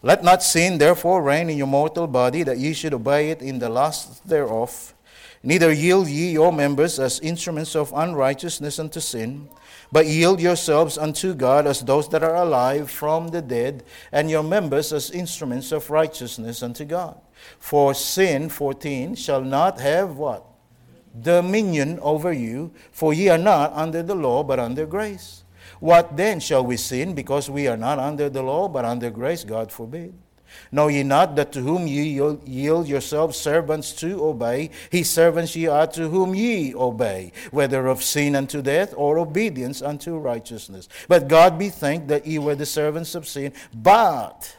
Let 0.01 0.23
not 0.23 0.43
sin 0.43 0.77
therefore 0.77 1.21
reign 1.21 1.49
in 1.49 1.57
your 1.57 1.67
mortal 1.67 2.07
body, 2.07 2.43
that 2.43 2.57
ye 2.57 2.71
should 2.71 2.93
obey 2.93 3.31
it 3.31 3.41
in 3.41 3.59
the 3.59 3.67
lust 3.67 4.25
thereof. 4.25 4.93
Neither 5.41 5.71
yield 5.71 6.07
ye 6.07 6.31
your 6.31 6.51
members 6.51 6.99
as 6.99 7.19
instruments 7.21 7.75
of 7.75 7.93
unrighteousness 7.95 8.77
unto 8.77 8.99
sin, 8.99 9.49
but 9.91 10.05
yield 10.05 10.41
yourselves 10.41 10.97
unto 10.97 11.33
God 11.33 11.65
as 11.65 11.81
those 11.81 12.09
that 12.09 12.23
are 12.23 12.35
alive 12.35 12.91
from 12.91 13.29
the 13.29 13.41
dead, 13.41 13.83
and 14.11 14.29
your 14.29 14.43
members 14.43 14.91
as 14.91 15.11
instruments 15.11 15.71
of 15.71 15.89
righteousness 15.89 16.61
unto 16.61 16.83
God. 16.83 17.19
For 17.57 17.93
sin, 17.93 18.49
14, 18.49 19.15
shall 19.15 19.41
not 19.41 19.79
have 19.79 20.17
what? 20.17 20.45
Dominion 21.19 21.99
over 22.01 22.33
you, 22.33 22.71
for 22.91 23.13
ye 23.13 23.29
are 23.29 23.37
not 23.37 23.71
under 23.73 24.03
the 24.03 24.15
law, 24.15 24.43
but 24.43 24.59
under 24.59 24.85
grace. 24.85 25.43
What 25.79 26.17
then 26.17 26.39
shall 26.41 26.65
we 26.65 26.75
sin 26.75 27.13
because 27.15 27.49
we 27.49 27.67
are 27.67 27.77
not 27.77 27.99
under 27.99 28.29
the 28.29 28.43
law 28.43 28.67
but 28.67 28.83
under 28.83 29.09
grace? 29.09 29.43
God 29.45 29.71
forbid. 29.71 30.13
Know 30.71 30.87
ye 30.87 31.03
not 31.03 31.35
that 31.35 31.51
to 31.53 31.61
whom 31.61 31.87
ye 31.87 32.03
yield 32.45 32.87
yourselves 32.87 33.37
servants 33.37 33.93
to 33.93 34.23
obey, 34.23 34.69
his 34.89 35.09
servants 35.09 35.55
ye 35.55 35.67
are 35.67 35.87
to 35.87 36.09
whom 36.09 36.35
ye 36.35 36.73
obey, 36.75 37.31
whether 37.51 37.87
of 37.87 38.03
sin 38.03 38.35
unto 38.35 38.61
death 38.61 38.93
or 38.95 39.17
obedience 39.17 39.81
unto 39.81 40.17
righteousness. 40.17 40.87
But 41.07 41.27
God 41.27 41.57
be 41.57 41.69
thanked 41.69 42.07
that 42.09 42.27
ye 42.27 42.39
were 42.39 42.55
the 42.55 42.65
servants 42.65 43.15
of 43.15 43.27
sin, 43.27 43.53
but 43.73 44.55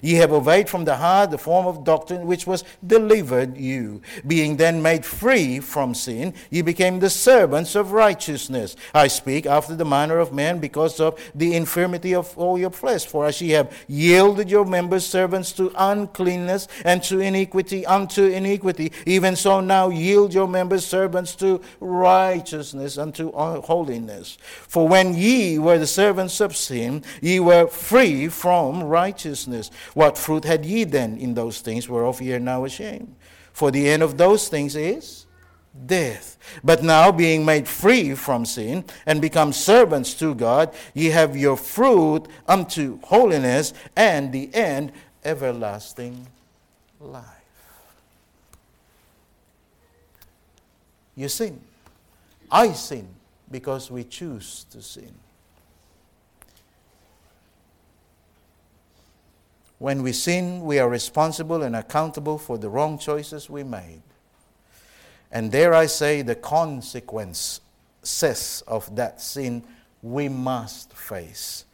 Ye 0.00 0.14
have 0.14 0.32
obeyed 0.32 0.68
from 0.68 0.84
the 0.84 0.96
heart 0.96 1.30
the 1.30 1.38
form 1.38 1.66
of 1.66 1.84
doctrine 1.84 2.26
which 2.26 2.46
was 2.46 2.64
delivered 2.86 3.56
you. 3.56 4.00
Being 4.26 4.56
then 4.56 4.82
made 4.82 5.04
free 5.04 5.60
from 5.60 5.94
sin, 5.94 6.34
ye 6.50 6.62
became 6.62 7.00
the 7.00 7.10
servants 7.10 7.74
of 7.74 7.92
righteousness. 7.92 8.76
I 8.94 9.08
speak 9.08 9.46
after 9.46 9.74
the 9.76 9.84
manner 9.84 10.18
of 10.18 10.32
men 10.32 10.58
because 10.58 11.00
of 11.00 11.20
the 11.34 11.54
infirmity 11.54 12.14
of 12.14 12.36
all 12.38 12.58
your 12.58 12.70
flesh. 12.70 13.04
For 13.06 13.26
as 13.26 13.40
ye 13.40 13.50
have 13.50 13.76
yielded 13.88 14.50
your 14.50 14.64
members 14.64 15.04
servants 15.04 15.52
to 15.52 15.72
uncleanness 15.76 16.68
and 16.84 17.02
to 17.04 17.20
iniquity 17.20 17.84
unto 17.86 18.24
iniquity, 18.24 18.92
even 19.06 19.36
so 19.36 19.60
now 19.60 19.88
yield 19.88 20.32
your 20.32 20.48
members 20.48 20.86
servants 20.86 21.34
to 21.36 21.60
righteousness 21.80 22.98
unto 22.98 23.32
holiness. 23.32 24.38
For 24.68 24.86
when 24.88 25.14
ye 25.14 25.58
were 25.58 25.78
the 25.78 25.86
servants 25.86 26.40
of 26.40 26.56
sin, 26.56 27.02
ye 27.20 27.40
were 27.40 27.66
free 27.66 28.28
from 28.28 28.82
righteousness. 28.82 29.70
What 29.94 30.18
fruit 30.18 30.44
had 30.44 30.64
ye 30.64 30.84
then 30.84 31.16
in 31.16 31.34
those 31.34 31.60
things 31.60 31.88
whereof 31.88 32.20
ye 32.20 32.32
are 32.34 32.40
now 32.40 32.64
ashamed? 32.64 33.14
For 33.52 33.70
the 33.70 33.88
end 33.88 34.02
of 34.02 34.16
those 34.16 34.48
things 34.48 34.76
is 34.76 35.26
death. 35.86 36.38
But 36.62 36.82
now, 36.82 37.12
being 37.12 37.44
made 37.44 37.66
free 37.66 38.14
from 38.14 38.44
sin 38.44 38.84
and 39.06 39.20
become 39.20 39.52
servants 39.52 40.14
to 40.14 40.34
God, 40.34 40.74
ye 40.94 41.06
have 41.06 41.36
your 41.36 41.56
fruit 41.56 42.26
unto 42.46 43.00
holiness, 43.02 43.72
and 43.96 44.32
the 44.32 44.54
end 44.54 44.92
everlasting 45.24 46.26
life. 47.00 47.24
You 51.16 51.28
sin. 51.28 51.60
I 52.50 52.72
sin 52.72 53.08
because 53.50 53.90
we 53.90 54.04
choose 54.04 54.66
to 54.70 54.82
sin. 54.82 55.12
When 59.82 60.04
we 60.04 60.12
sin, 60.12 60.60
we 60.60 60.78
are 60.78 60.88
responsible 60.88 61.64
and 61.64 61.74
accountable 61.74 62.38
for 62.38 62.56
the 62.56 62.68
wrong 62.68 62.98
choices 62.98 63.50
we 63.50 63.64
made. 63.64 64.02
And 65.32 65.50
dare 65.50 65.74
I 65.74 65.86
say, 65.86 66.22
the 66.22 66.36
consequences 66.36 67.60
of 68.68 68.94
that 68.94 69.20
sin 69.20 69.64
we 70.00 70.28
must 70.28 70.92
face. 70.92 71.64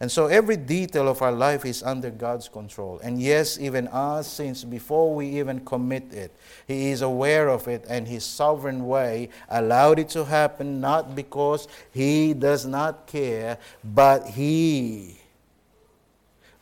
And 0.00 0.10
so 0.10 0.28
every 0.28 0.56
detail 0.56 1.08
of 1.08 1.20
our 1.20 1.30
life 1.30 1.66
is 1.66 1.82
under 1.82 2.08
God's 2.08 2.48
control. 2.48 3.00
And 3.04 3.20
yes, 3.20 3.58
even 3.60 3.86
our 3.88 4.22
sins, 4.22 4.64
before 4.64 5.14
we 5.14 5.38
even 5.38 5.60
commit 5.60 6.10
it, 6.14 6.34
He 6.66 6.88
is 6.88 7.02
aware 7.02 7.50
of 7.50 7.68
it 7.68 7.84
and 7.86 8.08
His 8.08 8.24
sovereign 8.24 8.86
way 8.86 9.28
allowed 9.50 9.98
it 9.98 10.08
to 10.10 10.24
happen, 10.24 10.80
not 10.80 11.14
because 11.14 11.68
He 11.92 12.32
does 12.32 12.64
not 12.64 13.06
care, 13.06 13.58
but 13.84 14.26
He 14.26 15.17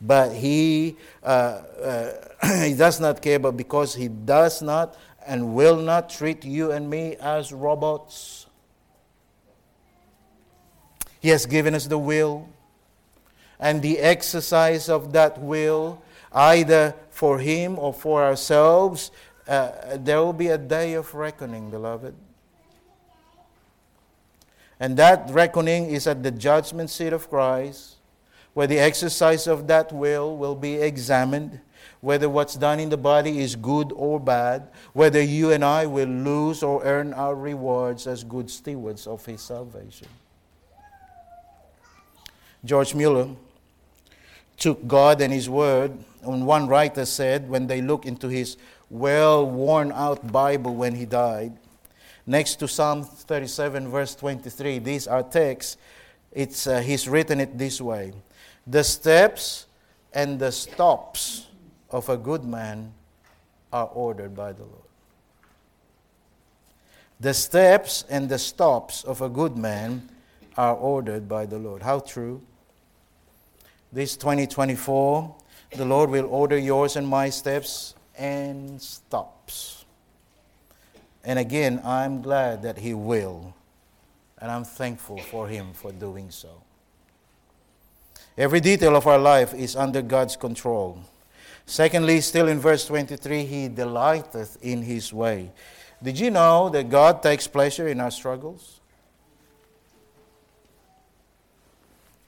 but 0.01 0.33
he, 0.33 0.97
uh, 1.23 1.27
uh, 1.27 2.13
he 2.63 2.75
does 2.75 3.01
not 3.01 3.23
care, 3.23 3.39
but 3.39 3.53
because 3.53 3.95
he 3.95 4.09
does 4.09 4.63
not 4.63 4.97
and 5.27 5.55
will 5.55 5.77
not 5.77 6.11
treat 6.11 6.45
you 6.45 6.71
and 6.71 6.89
me 6.89 7.17
as 7.17 7.53
robots. 7.53 8.47
He 11.21 11.31
has 11.31 11.47
given 11.47 11.75
us 11.75 11.87
the 11.87 11.99
will 11.99 12.49
and 13.59 13.83
the 13.83 13.99
exercise 13.99 14.89
of 14.89 15.13
that 15.15 15.41
will, 15.41 16.03
either 16.33 16.95
for 17.11 17.39
him 17.39 17.79
or 17.79 17.93
for 17.93 18.23
ourselves. 18.23 19.11
Uh, 19.49 19.97
there 19.97 20.19
will 20.19 20.33
be 20.33 20.49
a 20.49 20.59
day 20.59 20.95
of 20.95 21.15
reckoning, 21.15 21.71
beloved. 21.71 22.15
And 24.79 24.97
that 24.99 25.31
reckoning 25.31 25.87
is 25.87 26.07
at 26.07 26.23
the 26.23 26.31
judgment 26.31 26.91
seat 26.91 27.15
of 27.15 27.31
Christ 27.31 27.96
where 28.57 28.67
the 28.67 28.79
exercise 28.79 29.47
of 29.47 29.67
that 29.67 29.93
will 29.93 30.35
will 30.35 30.55
be 30.55 30.77
examined, 30.77 31.61
whether 32.01 32.27
what's 32.27 32.55
done 32.55 32.81
in 32.81 32.89
the 32.89 32.97
body 32.97 33.41
is 33.41 33.55
good 33.55 33.93
or 33.95 34.19
bad, 34.19 34.67
whether 34.95 35.21
you 35.21 35.53
and 35.53 35.63
I 35.63 35.85
will 35.85 36.09
lose 36.09 36.63
or 36.63 36.83
earn 36.83 37.13
our 37.13 37.35
rewards 37.35 38.07
as 38.07 38.25
good 38.25 38.51
stewards 38.51 39.07
of 39.07 39.27
His 39.27 39.43
salvation. 39.43 40.09
George 42.65 42.95
Mueller 42.95 43.29
took 44.57 44.89
God 44.89 45.21
and 45.21 45.35
His 45.35 45.51
Word, 45.51 45.93
and 46.23 46.47
one 46.47 46.67
writer 46.67 47.05
said 47.05 47.51
when 47.51 47.67
they 47.67 47.83
look 47.83 48.07
into 48.07 48.29
his 48.29 48.57
well 48.89 49.45
worn 49.45 49.93
out 49.93 50.33
Bible 50.33 50.75
when 50.75 50.95
he 50.95 51.05
died, 51.05 51.53
next 52.27 52.55
to 52.61 52.69
Psalm 52.69 53.05
37, 53.05 53.89
verse 53.89 54.15
23, 54.15 54.79
these 54.79 55.07
are 55.07 55.23
texts. 55.23 55.77
It's, 56.37 56.67
uh, 56.67 56.81
he's 56.81 57.09
written 57.09 57.41
it 57.41 57.57
this 57.57 57.81
way 57.81 58.13
the 58.67 58.85
steps 58.85 59.67
and 60.13 60.39
the 60.39 60.53
stops 60.53 61.47
of 61.91 62.11
a 62.11 62.19
good 62.19 62.45
man 62.45 62.93
are 63.73 63.87
ordered 63.87 64.37
by 64.37 64.53
the 64.53 64.63
Lord. 64.63 64.83
The 67.21 67.33
steps 67.33 68.05
and 68.11 68.29
the 68.29 68.39
stops 68.39 69.03
of 69.03 69.23
a 69.23 69.31
good 69.31 69.57
man 69.57 70.11
are 70.59 70.75
ordered 70.75 71.27
by 71.27 71.47
the 71.47 71.59
Lord. 71.59 71.83
How 71.83 72.01
true? 72.01 72.43
This 73.91 74.15
2024, 74.19 75.35
the 75.75 75.85
Lord 75.87 76.11
will 76.11 76.27
order 76.27 76.59
yours 76.59 76.97
and 76.97 77.09
my 77.09 77.31
steps 77.31 77.95
and 78.19 78.81
stops. 78.83 79.87
And 81.25 81.39
again, 81.39 81.81
I'm 81.83 82.21
glad 82.21 82.61
that 82.63 82.77
He 82.77 82.93
will. 82.93 83.55
And 84.41 84.51
I'm 84.51 84.65
thankful 84.65 85.19
for 85.19 85.49
Him 85.49 85.73
for 85.73 85.93
doing 85.93 86.31
so. 86.31 86.63
Every 88.37 88.61
detail 88.61 88.97
of 88.97 89.07
our 89.07 89.19
life 89.19 89.55
is 89.55 89.75
under 89.77 90.03
God's 90.03 90.37
control. 90.37 91.01
Secondly, 91.65 92.21
still 92.21 92.49
in 92.49 92.61
verse 92.61 92.87
23, 92.87 93.45
He 93.45 93.69
delighteth 93.69 94.59
in 94.63 94.83
His 94.83 95.13
way. 95.13 95.51
Did 96.03 96.19
you 96.19 96.31
know 96.31 96.69
that 96.69 96.91
God 96.91 97.23
takes 97.23 97.47
pleasure 97.47 97.89
in 97.89 98.01
our 98.01 98.11
struggles? 98.11 98.81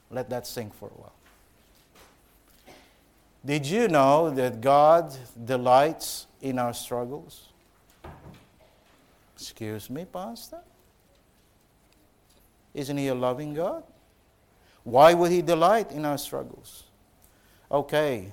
Let 0.09 0.29
that 0.31 0.47
sink 0.47 0.73
for 0.73 0.87
a 0.87 1.01
while. 1.01 1.13
Did 3.45 3.65
you 3.67 3.87
know 3.87 4.31
that 4.31 4.59
God 4.59 5.15
delights 5.45 6.27
in 6.41 6.59
our 6.59 6.73
struggles? 6.73 7.49
Excuse 9.35 9.89
me, 9.89 10.05
Pastor? 10.05 10.59
Isn't 12.79 12.95
He 12.95 13.09
a 13.09 13.13
loving 13.15 13.53
God? 13.53 13.83
Why 14.85 15.13
would 15.13 15.31
He 15.31 15.41
delight 15.41 15.91
in 15.91 16.05
our 16.05 16.17
struggles? 16.17 16.85
Okay, 17.69 18.31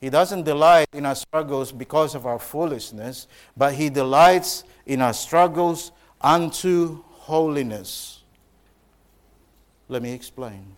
He 0.00 0.10
doesn't 0.10 0.42
delight 0.42 0.88
in 0.92 1.06
our 1.06 1.14
struggles 1.14 1.70
because 1.70 2.16
of 2.16 2.26
our 2.26 2.40
foolishness, 2.40 3.28
but 3.56 3.74
He 3.74 3.88
delights 3.88 4.64
in 4.84 5.00
our 5.00 5.12
struggles 5.12 5.92
unto 6.20 7.04
holiness. 7.04 8.24
Let 9.86 10.02
me 10.02 10.12
explain. 10.12 10.74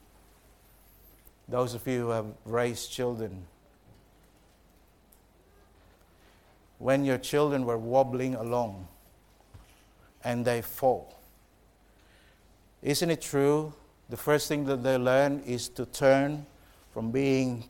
Those 1.49 1.72
of 1.72 1.87
you 1.87 2.01
who 2.03 2.11
have 2.11 2.27
raised 2.45 2.93
children, 2.93 3.47
when 6.77 7.07
your 7.07 7.16
children 7.16 7.64
were 7.64 7.79
wobbling 7.79 8.35
along 8.35 8.89
and 10.22 10.45
they 10.45 10.61
fall, 10.61 11.20
isn't 12.83 13.11
it 13.11 13.20
true 13.20 13.72
the 14.11 14.16
first 14.16 14.49
thing 14.49 14.64
that 14.64 14.83
they 14.83 14.97
learn 14.97 15.41
is 15.47 15.68
to 15.68 15.87
turn 15.87 16.45
from 16.93 17.12
being, 17.12 17.64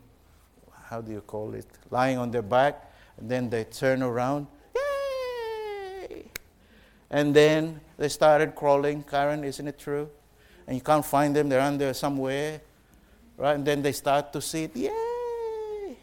how 0.84 1.02
do 1.02 1.12
you 1.12 1.20
call 1.20 1.52
it, 1.54 1.66
lying 1.90 2.16
on 2.16 2.30
their 2.30 2.42
back, 2.42 2.90
and 3.18 3.30
then 3.30 3.50
they 3.50 3.64
turn 3.64 4.02
around, 4.02 4.46
yay! 4.74 6.24
And 7.10 7.36
then 7.36 7.78
they 7.98 8.08
started 8.08 8.54
crawling. 8.54 9.02
Karen, 9.02 9.44
isn't 9.44 9.68
it 9.68 9.78
true? 9.78 10.08
And 10.66 10.76
you 10.76 10.82
can't 10.82 11.04
find 11.04 11.36
them, 11.36 11.50
they're 11.50 11.60
under 11.60 11.92
somewhere, 11.92 12.62
right? 13.36 13.54
And 13.54 13.66
then 13.66 13.82
they 13.82 13.92
start 13.92 14.32
to 14.32 14.40
sit, 14.40 14.74
yay! 14.74 15.96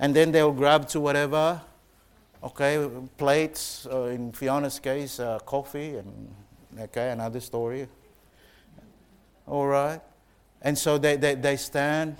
and 0.00 0.14
then 0.14 0.32
they'll 0.32 0.52
grab 0.52 0.88
to 0.88 0.98
whatever, 0.98 1.60
okay, 2.42 2.84
plates, 3.16 3.86
uh, 3.88 4.06
in 4.06 4.32
Fiona's 4.32 4.80
case, 4.80 5.20
uh, 5.20 5.38
coffee, 5.38 5.98
and 5.98 6.34
okay, 6.80 7.12
another 7.12 7.38
story. 7.38 7.86
All 9.46 9.66
right. 9.66 10.00
And 10.62 10.76
so 10.76 10.98
they, 10.98 11.16
they, 11.16 11.34
they 11.34 11.56
stand 11.56 12.16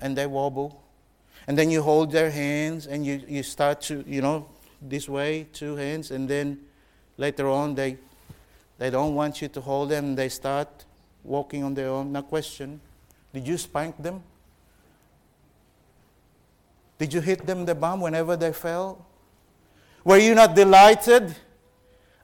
and 0.00 0.16
they 0.16 0.26
wobble. 0.26 0.82
And 1.46 1.58
then 1.58 1.70
you 1.70 1.82
hold 1.82 2.10
their 2.10 2.30
hands 2.30 2.86
and 2.86 3.04
you, 3.04 3.22
you 3.28 3.42
start 3.42 3.82
to, 3.82 4.04
you 4.06 4.22
know, 4.22 4.48
this 4.80 5.08
way, 5.08 5.46
two 5.52 5.76
hands, 5.76 6.10
and 6.10 6.28
then 6.28 6.58
later 7.16 7.48
on 7.48 7.74
they, 7.74 7.96
they 8.78 8.90
don't 8.90 9.14
want 9.14 9.40
you 9.40 9.48
to 9.48 9.60
hold 9.60 9.90
them. 9.90 10.14
They 10.14 10.28
start 10.28 10.84
walking 11.22 11.64
on 11.64 11.74
their 11.74 11.88
own. 11.88 12.12
Now, 12.12 12.22
question 12.22 12.80
Did 13.32 13.48
you 13.48 13.56
spank 13.58 14.02
them? 14.02 14.22
Did 16.98 17.12
you 17.12 17.20
hit 17.20 17.46
them 17.46 17.64
the 17.64 17.74
bum 17.74 18.00
whenever 18.00 18.36
they 18.36 18.52
fell? 18.52 19.04
Were 20.04 20.18
you 20.18 20.34
not 20.34 20.54
delighted 20.54 21.34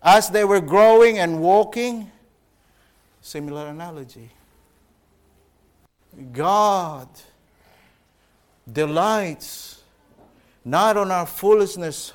as 0.03 0.29
they 0.31 0.45
were 0.45 0.61
growing 0.61 1.19
and 1.19 1.41
walking? 1.41 2.11
Similar 3.21 3.69
analogy. 3.69 4.31
God 6.33 7.09
delights 8.71 9.83
not 10.65 10.97
on 10.97 11.11
our 11.11 11.27
foolishness, 11.27 12.13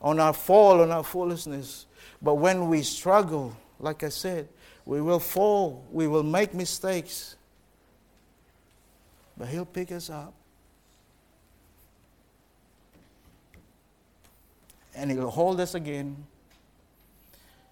on 0.00 0.20
our 0.20 0.32
fall, 0.32 0.80
on 0.80 0.90
our 0.90 1.04
foolishness, 1.04 1.86
but 2.20 2.34
when 2.34 2.68
we 2.68 2.82
struggle, 2.82 3.56
like 3.78 4.02
I 4.02 4.08
said, 4.08 4.48
we 4.84 5.00
will 5.00 5.20
fall, 5.20 5.84
we 5.90 6.06
will 6.06 6.22
make 6.22 6.54
mistakes, 6.54 7.36
but 9.36 9.48
He'll 9.48 9.64
pick 9.64 9.90
us 9.92 10.10
up. 10.10 10.34
And 14.94 15.10
He'll 15.10 15.30
hold 15.30 15.60
us 15.60 15.74
again. 15.74 16.26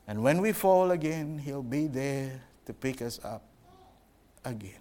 And 0.07 0.23
when 0.23 0.41
we 0.41 0.53
fall 0.53 0.91
again, 0.91 1.39
He'll 1.39 1.63
be 1.63 1.87
there 1.87 2.41
to 2.67 2.73
pick 2.73 3.03
us 3.03 3.21
up 3.25 3.43
again. 4.45 4.81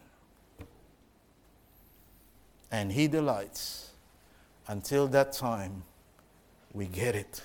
And 2.72 2.92
He 2.92 3.08
delights 3.08 3.92
until 4.68 5.08
that 5.08 5.34
time 5.34 5.84
we 6.74 6.86
get 6.86 7.16
it. 7.16 7.42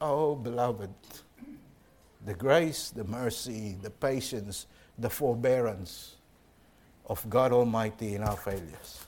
Oh, 0.00 0.34
beloved, 0.34 0.90
the 2.24 2.34
grace, 2.34 2.90
the 2.90 3.04
mercy, 3.04 3.76
the 3.82 3.90
patience, 3.90 4.66
the 4.98 5.10
forbearance 5.10 6.16
of 7.06 7.28
God 7.28 7.52
Almighty 7.52 8.14
in 8.14 8.22
our 8.22 8.36
failures. 8.36 9.04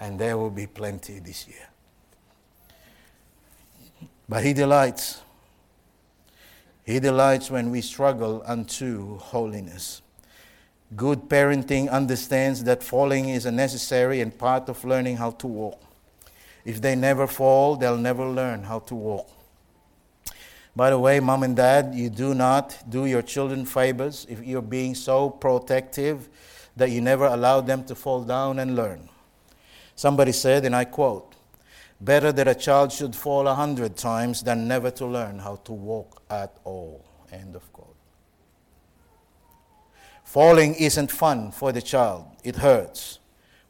And 0.00 0.18
there 0.18 0.36
will 0.36 0.50
be 0.50 0.66
plenty 0.66 1.18
this 1.18 1.46
year. 1.46 1.71
But 4.32 4.44
He 4.44 4.54
delights. 4.54 5.20
He 6.84 7.00
delights 7.00 7.50
when 7.50 7.70
we 7.70 7.82
struggle 7.82 8.42
unto 8.46 9.18
holiness. 9.18 10.00
Good 10.96 11.28
parenting 11.28 11.90
understands 11.90 12.64
that 12.64 12.82
falling 12.82 13.28
is 13.28 13.44
a 13.44 13.52
necessary 13.52 14.22
and 14.22 14.36
part 14.36 14.70
of 14.70 14.82
learning 14.86 15.18
how 15.18 15.32
to 15.32 15.46
walk. 15.46 15.82
If 16.64 16.80
they 16.80 16.96
never 16.96 17.26
fall, 17.26 17.76
they'll 17.76 17.98
never 17.98 18.24
learn 18.24 18.62
how 18.62 18.78
to 18.78 18.94
walk. 18.94 19.28
By 20.74 20.88
the 20.88 20.98
way, 20.98 21.20
mom 21.20 21.42
and 21.42 21.54
dad, 21.54 21.94
you 21.94 22.08
do 22.08 22.32
not 22.32 22.82
do 22.88 23.04
your 23.04 23.20
children 23.20 23.66
favors 23.66 24.26
if 24.30 24.42
you're 24.42 24.62
being 24.62 24.94
so 24.94 25.28
protective 25.28 26.30
that 26.74 26.90
you 26.90 27.02
never 27.02 27.26
allow 27.26 27.60
them 27.60 27.84
to 27.84 27.94
fall 27.94 28.24
down 28.24 28.60
and 28.60 28.76
learn. 28.76 29.10
Somebody 29.94 30.32
said, 30.32 30.64
and 30.64 30.74
I 30.74 30.86
quote, 30.86 31.31
Better 32.02 32.32
that 32.32 32.48
a 32.48 32.54
child 32.56 32.90
should 32.90 33.14
fall 33.14 33.46
a 33.46 33.54
hundred 33.54 33.96
times 33.96 34.42
than 34.42 34.66
never 34.66 34.90
to 34.90 35.06
learn 35.06 35.38
how 35.38 35.54
to 35.64 35.72
walk 35.72 36.20
at 36.28 36.56
all. 36.64 37.04
End 37.30 37.54
of 37.54 37.72
quote. 37.72 37.94
Falling 40.24 40.74
isn't 40.74 41.12
fun 41.12 41.52
for 41.52 41.70
the 41.70 41.80
child, 41.80 42.26
it 42.42 42.56
hurts. 42.56 43.20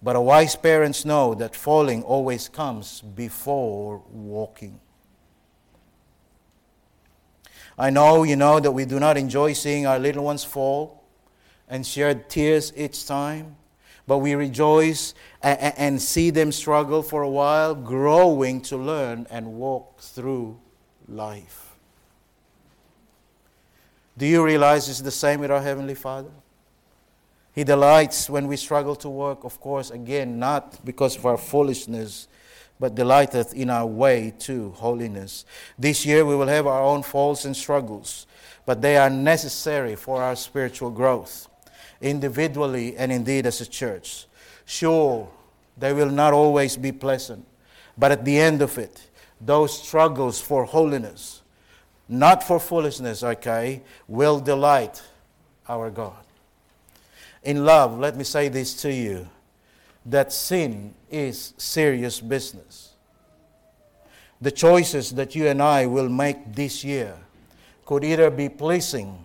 But 0.03 0.17
a 0.17 0.21
wise 0.21 0.57
parents 0.57 1.05
know 1.05 1.35
that 1.35 1.55
falling 1.55 2.03
always 2.05 2.49
comes 2.49 3.03
before 3.03 4.03
walking. 4.11 4.81
I 7.79 7.91
know 7.91 8.23
you 8.23 8.37
know 8.37 8.61
that 8.61 8.73
we 8.73 8.87
do 8.87 8.99
not 8.99 9.19
enjoy 9.19 9.53
seeing 9.53 9.87
our 9.87 9.99
little 9.99 10.25
ones 10.25 10.43
fall 10.43 11.05
and 11.69 11.87
shed 11.87 12.31
tears 12.31 12.73
each 12.77 13.07
time, 13.07 13.57
but 14.07 14.19
we 14.19 14.35
rejoice 14.35 15.15
and 15.43 16.01
see 16.01 16.31
them 16.31 16.53
struggle 16.53 17.03
for 17.03 17.23
a 17.23 17.29
while, 17.29 17.75
growing 17.75 18.61
to 18.63 18.77
learn 18.77 19.27
and 19.31 19.55
walk 19.55 20.01
through 20.01 20.59
life. 21.09 21.77
Do 24.17 24.27
you 24.27 24.45
realize 24.45 24.89
it's 24.89 25.01
the 25.01 25.11
same 25.11 25.41
with 25.41 25.51
our 25.51 25.63
Heavenly 25.63 25.95
Father? 25.95 26.31
He 27.55 27.65
delights 27.65 28.31
when 28.31 28.47
we 28.47 28.57
struggle 28.57 28.95
to 28.97 29.09
work, 29.09 29.45
of 29.45 29.61
course, 29.61 29.91
again, 29.91 30.39
not 30.39 30.85
because 30.85 31.17
of 31.17 31.27
our 31.27 31.37
foolishness, 31.37 32.29
but 32.81 32.95
delighteth 32.95 33.55
in 33.55 33.71
our 33.71 33.87
way 33.87 34.33
to 34.41 34.71
holiness. 34.73 35.45
This 35.79 36.05
year 36.05 36.25
we 36.25 36.35
will 36.35 36.49
have 36.49 36.67
our 36.67 36.83
own 36.83 37.03
faults 37.03 37.45
and 37.45 37.57
struggles, 37.57 38.27
but 38.67 38.81
they 38.81 38.97
are 38.97 39.11
necessary 39.11 39.97
for 39.97 40.23
our 40.23 40.35
spiritual 40.35 40.91
growth, 40.91 41.49
individually 42.03 42.97
and 42.97 43.11
indeed 43.11 43.47
as 43.47 43.61
a 43.61 43.67
church. 43.67 44.27
Sure, 44.67 45.29
they 45.77 45.93
will 45.93 46.11
not 46.11 46.33
always 46.33 46.77
be 46.77 46.93
pleasant, 46.93 47.47
but 47.97 48.13
at 48.13 48.25
the 48.25 48.39
end 48.39 48.61
of 48.61 48.77
it, 48.79 49.09
those 49.41 49.83
struggles 49.83 50.41
for 50.41 50.65
holiness, 50.65 51.43
not 52.09 52.43
for 52.43 52.61
foolishness, 52.61 53.23
okay, 53.23 53.83
will 54.07 54.39
delight 54.39 55.03
our 55.69 55.91
God. 55.91 56.25
In 57.43 57.65
love, 57.65 57.99
let 57.99 58.17
me 58.17 58.25
say 58.25 58.49
this 58.49 58.75
to 58.83 58.93
you 58.93 59.29
that 60.07 60.33
sin 60.33 60.95
is 61.11 61.55
serious 61.57 62.21
business. 62.21 62.91
The 64.41 64.51
choices 64.51 65.13
that 65.13 65.35
you 65.35 65.47
and 65.47 65.63
I 65.63 65.87
will 65.87 66.09
make 66.09 66.55
this 66.55 66.83
year 66.83 67.17
could 67.85 68.05
either 68.05 68.31
be 68.31 68.49
pleasing 68.49 69.25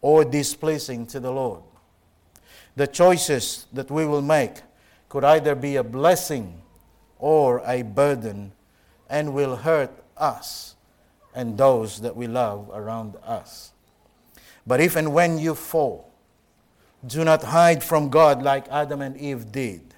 or 0.00 0.24
displeasing 0.24 1.06
to 1.06 1.20
the 1.20 1.30
Lord. 1.30 1.62
The 2.76 2.86
choices 2.86 3.66
that 3.72 3.90
we 3.90 4.06
will 4.06 4.22
make 4.22 4.62
could 5.08 5.24
either 5.24 5.54
be 5.54 5.76
a 5.76 5.84
blessing 5.84 6.62
or 7.18 7.62
a 7.66 7.82
burden 7.82 8.52
and 9.10 9.34
will 9.34 9.56
hurt 9.56 9.92
us 10.16 10.74
and 11.34 11.56
those 11.58 12.00
that 12.00 12.16
we 12.16 12.26
love 12.26 12.70
around 12.72 13.16
us. 13.24 13.72
But 14.66 14.80
if 14.80 14.96
and 14.96 15.12
when 15.12 15.38
you 15.38 15.54
fall, 15.54 16.10
do 17.06 17.24
not 17.24 17.42
hide 17.42 17.82
from 17.82 18.08
God 18.08 18.42
like 18.42 18.68
Adam 18.68 19.02
and 19.02 19.16
Eve 19.16 19.50
did. 19.50 19.94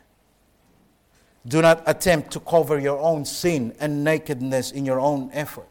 Do 1.46 1.60
not 1.60 1.82
attempt 1.86 2.30
to 2.32 2.40
cover 2.40 2.78
your 2.78 2.98
own 2.98 3.24
sin 3.24 3.74
and 3.78 4.02
nakedness 4.02 4.72
in 4.72 4.86
your 4.86 4.98
own 4.98 5.30
effort. 5.32 5.68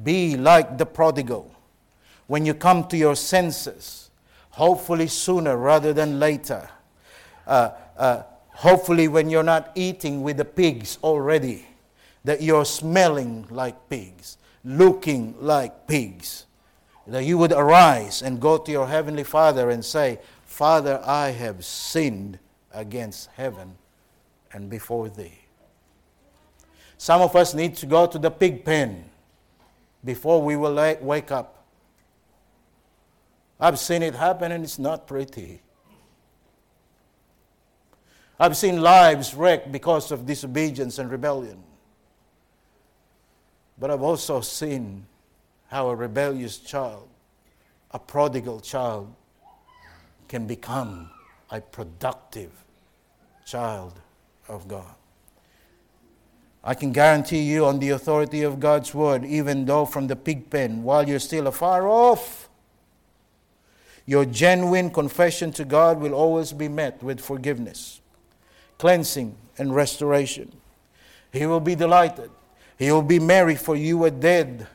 Be 0.00 0.36
like 0.36 0.78
the 0.78 0.86
prodigal. 0.86 1.52
When 2.28 2.46
you 2.46 2.54
come 2.54 2.86
to 2.88 2.96
your 2.96 3.16
senses, 3.16 4.01
hopefully 4.52 5.06
sooner 5.06 5.56
rather 5.56 5.92
than 5.92 6.18
later, 6.18 6.68
uh, 7.46 7.70
uh, 7.96 8.22
hopefully 8.48 9.08
when 9.08 9.28
you're 9.28 9.42
not 9.42 9.72
eating 9.74 10.22
with 10.22 10.36
the 10.36 10.44
pigs 10.44 10.98
already, 11.02 11.66
that 12.24 12.40
you're 12.40 12.64
smelling 12.64 13.46
like 13.50 13.88
pigs, 13.88 14.38
looking 14.64 15.34
like 15.40 15.86
pigs, 15.86 16.46
that 17.06 17.24
you 17.24 17.36
would 17.36 17.52
arise 17.52 18.22
and 18.22 18.40
go 18.40 18.56
to 18.58 18.70
your 18.70 18.86
heavenly 18.86 19.24
Father 19.24 19.70
and 19.70 19.84
say, 19.84 20.20
Father, 20.44 21.02
I 21.04 21.30
have 21.30 21.64
sinned 21.64 22.38
against 22.72 23.30
heaven 23.34 23.76
and 24.52 24.70
before 24.70 25.08
thee. 25.08 25.38
Some 26.98 27.20
of 27.20 27.34
us 27.34 27.54
need 27.54 27.74
to 27.76 27.86
go 27.86 28.06
to 28.06 28.18
the 28.18 28.30
pig 28.30 28.64
pen 28.64 29.04
before 30.04 30.40
we 30.42 30.56
will 30.56 30.74
wake 31.00 31.32
up. 31.32 31.61
I've 33.62 33.78
seen 33.78 34.02
it 34.02 34.16
happen 34.16 34.50
and 34.50 34.64
it's 34.64 34.80
not 34.80 35.06
pretty. 35.06 35.62
I've 38.40 38.56
seen 38.56 38.82
lives 38.82 39.34
wrecked 39.34 39.70
because 39.70 40.10
of 40.10 40.26
disobedience 40.26 40.98
and 40.98 41.08
rebellion. 41.08 41.62
But 43.78 43.92
I've 43.92 44.02
also 44.02 44.40
seen 44.40 45.06
how 45.68 45.90
a 45.90 45.94
rebellious 45.94 46.58
child, 46.58 47.08
a 47.92 48.00
prodigal 48.00 48.58
child, 48.58 49.14
can 50.26 50.48
become 50.48 51.10
a 51.48 51.60
productive 51.60 52.50
child 53.46 53.92
of 54.48 54.66
God. 54.66 54.92
I 56.64 56.74
can 56.74 56.90
guarantee 56.90 57.42
you, 57.42 57.64
on 57.64 57.78
the 57.78 57.90
authority 57.90 58.42
of 58.42 58.58
God's 58.58 58.92
word, 58.92 59.24
even 59.24 59.66
though 59.66 59.84
from 59.84 60.08
the 60.08 60.16
pig 60.16 60.50
pen, 60.50 60.82
while 60.82 61.08
you're 61.08 61.20
still 61.20 61.46
afar 61.46 61.86
off, 61.86 62.48
Your 64.06 64.24
genuine 64.24 64.90
confession 64.90 65.52
to 65.52 65.64
God 65.64 66.00
will 66.00 66.14
always 66.14 66.52
be 66.52 66.68
met 66.68 67.02
with 67.02 67.20
forgiveness, 67.20 68.00
cleansing, 68.78 69.36
and 69.58 69.74
restoration. 69.74 70.52
He 71.32 71.46
will 71.46 71.60
be 71.60 71.74
delighted. 71.74 72.30
He 72.78 72.90
will 72.90 73.02
be 73.02 73.20
merry, 73.20 73.54
for 73.54 73.76
you 73.76 73.98
were 73.98 74.10
dead, 74.10 74.66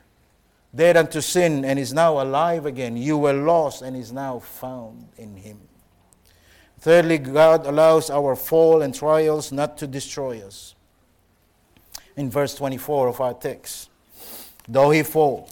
dead 0.74 0.96
unto 0.96 1.20
sin, 1.22 1.66
and 1.66 1.78
is 1.78 1.94
now 1.94 2.22
alive 2.22 2.66
again. 2.66 2.96
You 2.96 3.18
were 3.18 3.34
lost, 3.34 3.82
and 3.82 3.98
is 3.98 4.14
now 4.14 4.40
found 4.40 5.10
in 5.18 5.36
Him. 5.36 5.60
Thirdly, 6.80 7.18
God 7.18 7.66
allows 7.66 8.10
our 8.10 8.36
fall 8.36 8.82
and 8.82 8.94
trials 8.94 9.52
not 9.52 9.78
to 9.80 9.88
destroy 9.88 10.42
us. 10.42 10.76
In 12.16 12.30
verse 12.30 12.56
24 12.56 13.10
of 13.10 13.22
our 13.22 13.34
text, 13.34 13.90
though 14.68 14.92
he 14.92 15.04
fall, 15.04 15.50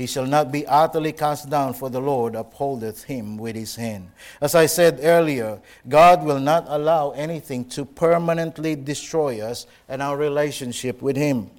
he 0.00 0.06
shall 0.06 0.24
not 0.24 0.50
be 0.50 0.66
utterly 0.66 1.12
cast 1.12 1.50
down, 1.50 1.74
for 1.74 1.90
the 1.90 2.00
Lord 2.00 2.34
upholdeth 2.34 3.04
him 3.04 3.36
with 3.36 3.54
his 3.54 3.76
hand. 3.76 4.10
As 4.40 4.54
I 4.54 4.64
said 4.64 5.00
earlier, 5.02 5.60
God 5.86 6.24
will 6.24 6.40
not 6.40 6.64
allow 6.68 7.10
anything 7.10 7.66
to 7.76 7.84
permanently 7.84 8.76
destroy 8.76 9.42
us 9.42 9.66
and 9.90 10.00
our 10.00 10.16
relationship 10.16 11.02
with 11.02 11.16
him. 11.16 11.50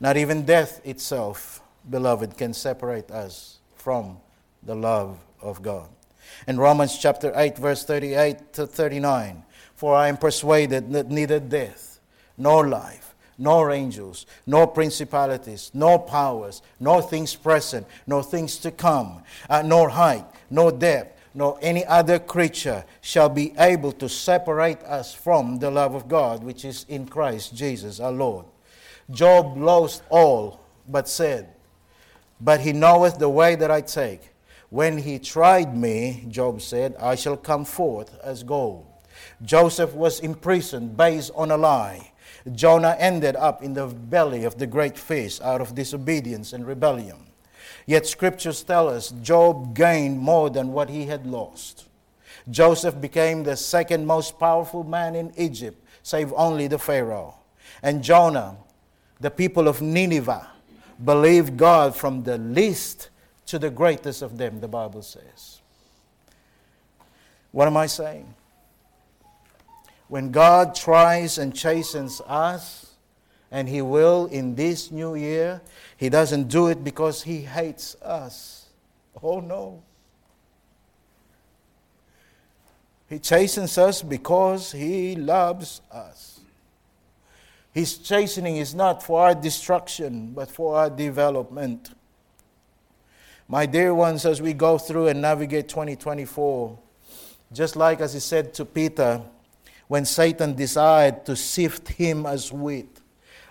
Not 0.00 0.18
even 0.18 0.44
death 0.44 0.82
itself, 0.84 1.62
beloved, 1.88 2.36
can 2.36 2.52
separate 2.52 3.10
us 3.10 3.56
from 3.74 4.18
the 4.62 4.74
love 4.74 5.16
of 5.40 5.62
God. 5.62 5.88
In 6.46 6.58
Romans 6.58 6.98
chapter 6.98 7.32
8, 7.34 7.56
verse 7.56 7.86
38 7.86 8.52
to 8.52 8.66
39, 8.66 9.44
for 9.74 9.94
I 9.94 10.08
am 10.08 10.18
persuaded 10.18 10.92
that 10.92 11.08
neither 11.08 11.40
death 11.40 12.00
nor 12.36 12.68
life 12.68 13.07
nor 13.38 13.70
angels, 13.70 14.26
nor 14.46 14.66
principalities, 14.66 15.70
nor 15.72 15.98
powers, 15.98 16.60
nor 16.80 17.00
things 17.00 17.34
present, 17.34 17.86
nor 18.06 18.22
things 18.22 18.58
to 18.58 18.70
come, 18.70 19.22
uh, 19.48 19.62
nor 19.62 19.88
height, 19.88 20.26
nor 20.50 20.72
depth, 20.72 21.18
nor 21.34 21.56
any 21.62 21.84
other 21.86 22.18
creature 22.18 22.84
shall 23.00 23.28
be 23.28 23.54
able 23.58 23.92
to 23.92 24.08
separate 24.08 24.82
us 24.82 25.14
from 25.14 25.58
the 25.60 25.70
love 25.70 25.94
of 25.94 26.08
God 26.08 26.42
which 26.42 26.64
is 26.64 26.84
in 26.88 27.06
Christ 27.06 27.54
Jesus 27.54 28.00
our 28.00 28.10
Lord. 28.10 28.44
Job 29.10 29.56
lost 29.56 30.02
all, 30.10 30.60
but 30.88 31.08
said, 31.08 31.48
But 32.40 32.60
he 32.60 32.72
knoweth 32.72 33.18
the 33.18 33.28
way 33.28 33.54
that 33.54 33.70
I 33.70 33.80
take. 33.80 34.32
When 34.70 34.98
he 34.98 35.18
tried 35.18 35.76
me, 35.76 36.26
Job 36.28 36.60
said, 36.60 36.94
I 37.00 37.14
shall 37.14 37.36
come 37.36 37.64
forth 37.64 38.18
as 38.22 38.42
gold. 38.42 38.86
Joseph 39.42 39.94
was 39.94 40.20
imprisoned 40.20 40.96
based 40.96 41.30
on 41.34 41.50
a 41.50 41.56
lie. 41.56 42.12
Jonah 42.52 42.96
ended 42.98 43.36
up 43.36 43.62
in 43.62 43.74
the 43.74 43.86
belly 43.86 44.44
of 44.44 44.58
the 44.58 44.66
great 44.66 44.96
fish 44.96 45.40
out 45.40 45.60
of 45.60 45.74
disobedience 45.74 46.52
and 46.52 46.66
rebellion. 46.66 47.26
Yet 47.86 48.06
scriptures 48.06 48.62
tell 48.62 48.88
us 48.88 49.10
Job 49.22 49.74
gained 49.74 50.18
more 50.18 50.50
than 50.50 50.72
what 50.72 50.90
he 50.90 51.06
had 51.06 51.26
lost. 51.26 51.86
Joseph 52.50 53.00
became 53.00 53.42
the 53.42 53.56
second 53.56 54.06
most 54.06 54.38
powerful 54.38 54.84
man 54.84 55.14
in 55.14 55.32
Egypt, 55.36 55.82
save 56.02 56.32
only 56.34 56.66
the 56.66 56.78
Pharaoh. 56.78 57.34
And 57.82 58.02
Jonah, 58.02 58.56
the 59.20 59.30
people 59.30 59.68
of 59.68 59.82
Nineveh, 59.82 60.48
believed 61.04 61.56
God 61.56 61.94
from 61.94 62.22
the 62.22 62.38
least 62.38 63.10
to 63.46 63.58
the 63.58 63.70
greatest 63.70 64.22
of 64.22 64.36
them, 64.36 64.60
the 64.60 64.68
Bible 64.68 65.02
says. 65.02 65.60
What 67.52 67.66
am 67.66 67.76
I 67.76 67.86
saying? 67.86 68.34
When 70.08 70.30
God 70.30 70.74
tries 70.74 71.38
and 71.38 71.54
chastens 71.54 72.20
us, 72.26 72.94
and 73.50 73.68
He 73.68 73.80
will 73.82 74.26
in 74.26 74.54
this 74.54 74.90
new 74.90 75.14
year, 75.14 75.60
He 75.96 76.08
doesn't 76.08 76.48
do 76.48 76.68
it 76.68 76.82
because 76.82 77.22
He 77.22 77.42
hates 77.42 77.94
us. 78.02 78.66
Oh 79.22 79.40
no. 79.40 79.82
He 83.08 83.18
chastens 83.18 83.78
us 83.78 84.02
because 84.02 84.72
He 84.72 85.16
loves 85.16 85.80
us. 85.90 86.40
His 87.72 87.98
chastening 87.98 88.56
is 88.56 88.74
not 88.74 89.02
for 89.02 89.20
our 89.20 89.34
destruction, 89.34 90.32
but 90.32 90.50
for 90.50 90.76
our 90.76 90.90
development. 90.90 91.90
My 93.46 93.64
dear 93.66 93.94
ones, 93.94 94.26
as 94.26 94.42
we 94.42 94.52
go 94.52 94.76
through 94.76 95.08
and 95.08 95.22
navigate 95.22 95.68
2024, 95.68 96.78
just 97.52 97.76
like 97.76 98.00
as 98.00 98.12
He 98.12 98.20
said 98.20 98.52
to 98.54 98.64
Peter, 98.64 99.22
when 99.88 100.04
Satan 100.04 100.54
desired 100.54 101.24
to 101.24 101.34
sift 101.34 101.88
him 101.88 102.26
as 102.26 102.52
wheat. 102.52 103.00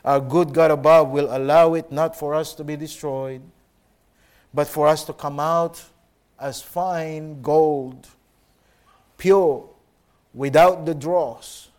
Our 0.06 0.22
good 0.22 0.54
God 0.54 0.72
above 0.72 1.10
will 1.10 1.36
allow 1.36 1.74
it 1.74 1.92
not 1.92 2.16
for 2.18 2.34
us 2.34 2.54
to 2.56 2.64
be 2.64 2.78
destroyed, 2.78 3.42
but 4.54 4.68
for 4.68 4.88
us 4.88 5.04
to 5.06 5.14
come 5.14 5.40
out 5.40 5.84
as 6.40 6.62
fine 6.62 7.42
gold, 7.42 8.08
pure, 9.18 9.68
without 10.34 10.86
the 10.86 10.94
dross, 10.94 11.70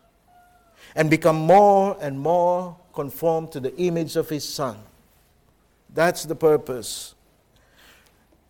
and 0.95 1.09
become 1.09 1.37
more 1.37 1.97
and 2.01 2.19
more 2.19 2.77
conformed 2.93 3.51
to 3.53 3.59
the 3.59 3.75
image 3.77 4.17
of 4.17 4.27
his 4.27 4.47
Son. 4.47 4.77
That's 5.93 6.25
the 6.25 6.35
purpose. 6.35 7.15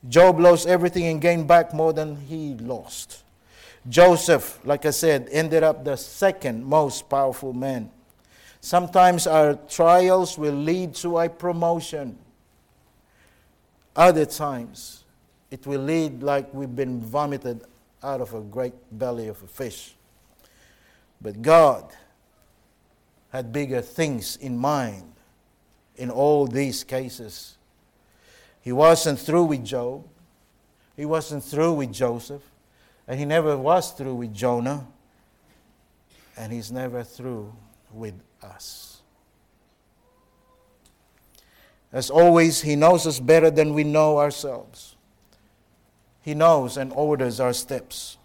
Job 0.07 0.39
lost 0.39 0.67
everything 0.67 1.05
and 1.05 1.21
gained 1.21 1.47
back 1.47 1.73
more 1.73 1.93
than 1.93 2.15
he 2.15 2.55
lost. 2.55 3.23
Joseph, 3.89 4.59
like 4.63 4.85
I 4.85 4.91
said, 4.91 5.27
ended 5.31 5.63
up 5.63 5.83
the 5.83 5.95
second 5.95 6.63
most 6.63 7.09
powerful 7.09 7.53
man. 7.53 7.89
Sometimes 8.61 9.25
our 9.25 9.55
trials 9.67 10.37
will 10.37 10.53
lead 10.53 10.93
to 10.95 11.17
a 11.17 11.27
promotion. 11.29 12.17
Other 13.95 14.25
times, 14.25 15.03
it 15.49 15.65
will 15.65 15.81
lead 15.81 16.21
like 16.21 16.53
we've 16.53 16.75
been 16.75 17.01
vomited 17.01 17.63
out 18.03 18.21
of 18.21 18.33
a 18.33 18.41
great 18.41 18.73
belly 18.91 19.27
of 19.27 19.41
a 19.41 19.47
fish. 19.47 19.95
But 21.19 21.41
God 21.41 21.91
had 23.31 23.51
bigger 23.51 23.81
things 23.81 24.35
in 24.37 24.57
mind 24.57 25.13
in 25.95 26.11
all 26.11 26.45
these 26.45 26.83
cases. 26.83 27.57
He 28.61 28.71
wasn't 28.71 29.19
through 29.19 29.45
with 29.45 29.65
Job, 29.65 30.05
he 30.95 31.05
wasn't 31.05 31.43
through 31.43 31.73
with 31.73 31.91
Joseph. 31.91 32.43
And 33.09 33.17
he 33.17 33.25
never 33.25 33.57
was 33.57 33.91
through 33.91 34.13
with 34.13 34.35
Jonah, 34.35 34.85
and 36.37 36.53
he's 36.53 36.71
never 36.71 37.03
through 37.03 37.51
with 37.91 38.13
us. 38.43 39.01
As 41.91 42.11
always, 42.11 42.61
he 42.61 42.75
knows 42.75 43.07
us 43.07 43.19
better 43.19 43.49
than 43.49 43.73
we 43.73 43.83
know 43.83 44.19
ourselves. 44.19 44.95
He 46.21 46.35
knows 46.35 46.77
and 46.77 46.93
orders 46.93 47.39
our 47.39 47.51
steps. 47.51 48.19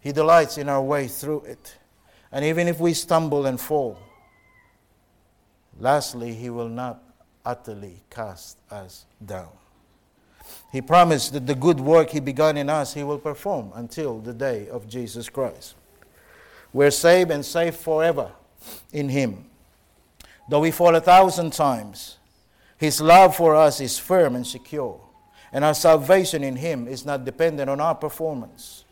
He 0.00 0.12
delights 0.12 0.56
in 0.56 0.70
our 0.70 0.82
way 0.82 1.08
through 1.08 1.42
it. 1.42 1.76
And 2.32 2.42
even 2.42 2.68
if 2.68 2.80
we 2.80 2.94
stumble 2.94 3.44
and 3.44 3.60
fall, 3.60 3.98
lastly, 5.78 6.32
he 6.32 6.48
will 6.48 6.70
not 6.70 7.02
utterly 7.44 8.02
cast 8.08 8.56
us 8.70 9.04
down. 9.22 9.50
He 10.76 10.82
promised 10.82 11.32
that 11.32 11.46
the 11.46 11.54
good 11.54 11.80
work 11.80 12.10
He 12.10 12.20
began 12.20 12.58
in 12.58 12.68
us, 12.68 12.92
He 12.92 13.02
will 13.02 13.16
perform 13.16 13.72
until 13.74 14.18
the 14.18 14.34
day 14.34 14.68
of 14.68 14.86
Jesus 14.86 15.30
Christ. 15.30 15.74
We're 16.70 16.90
saved 16.90 17.30
and 17.30 17.42
saved 17.42 17.78
forever 17.78 18.30
in 18.92 19.08
Him. 19.08 19.46
Though 20.50 20.60
we 20.60 20.70
fall 20.70 20.94
a 20.94 21.00
thousand 21.00 21.54
times, 21.54 22.18
His 22.76 23.00
love 23.00 23.34
for 23.34 23.56
us 23.56 23.80
is 23.80 23.98
firm 23.98 24.36
and 24.36 24.46
secure. 24.46 25.00
And 25.50 25.64
our 25.64 25.72
salvation 25.72 26.44
in 26.44 26.56
Him 26.56 26.88
is 26.88 27.06
not 27.06 27.24
dependent 27.24 27.70
on 27.70 27.80
our 27.80 27.94
performance, 27.94 28.84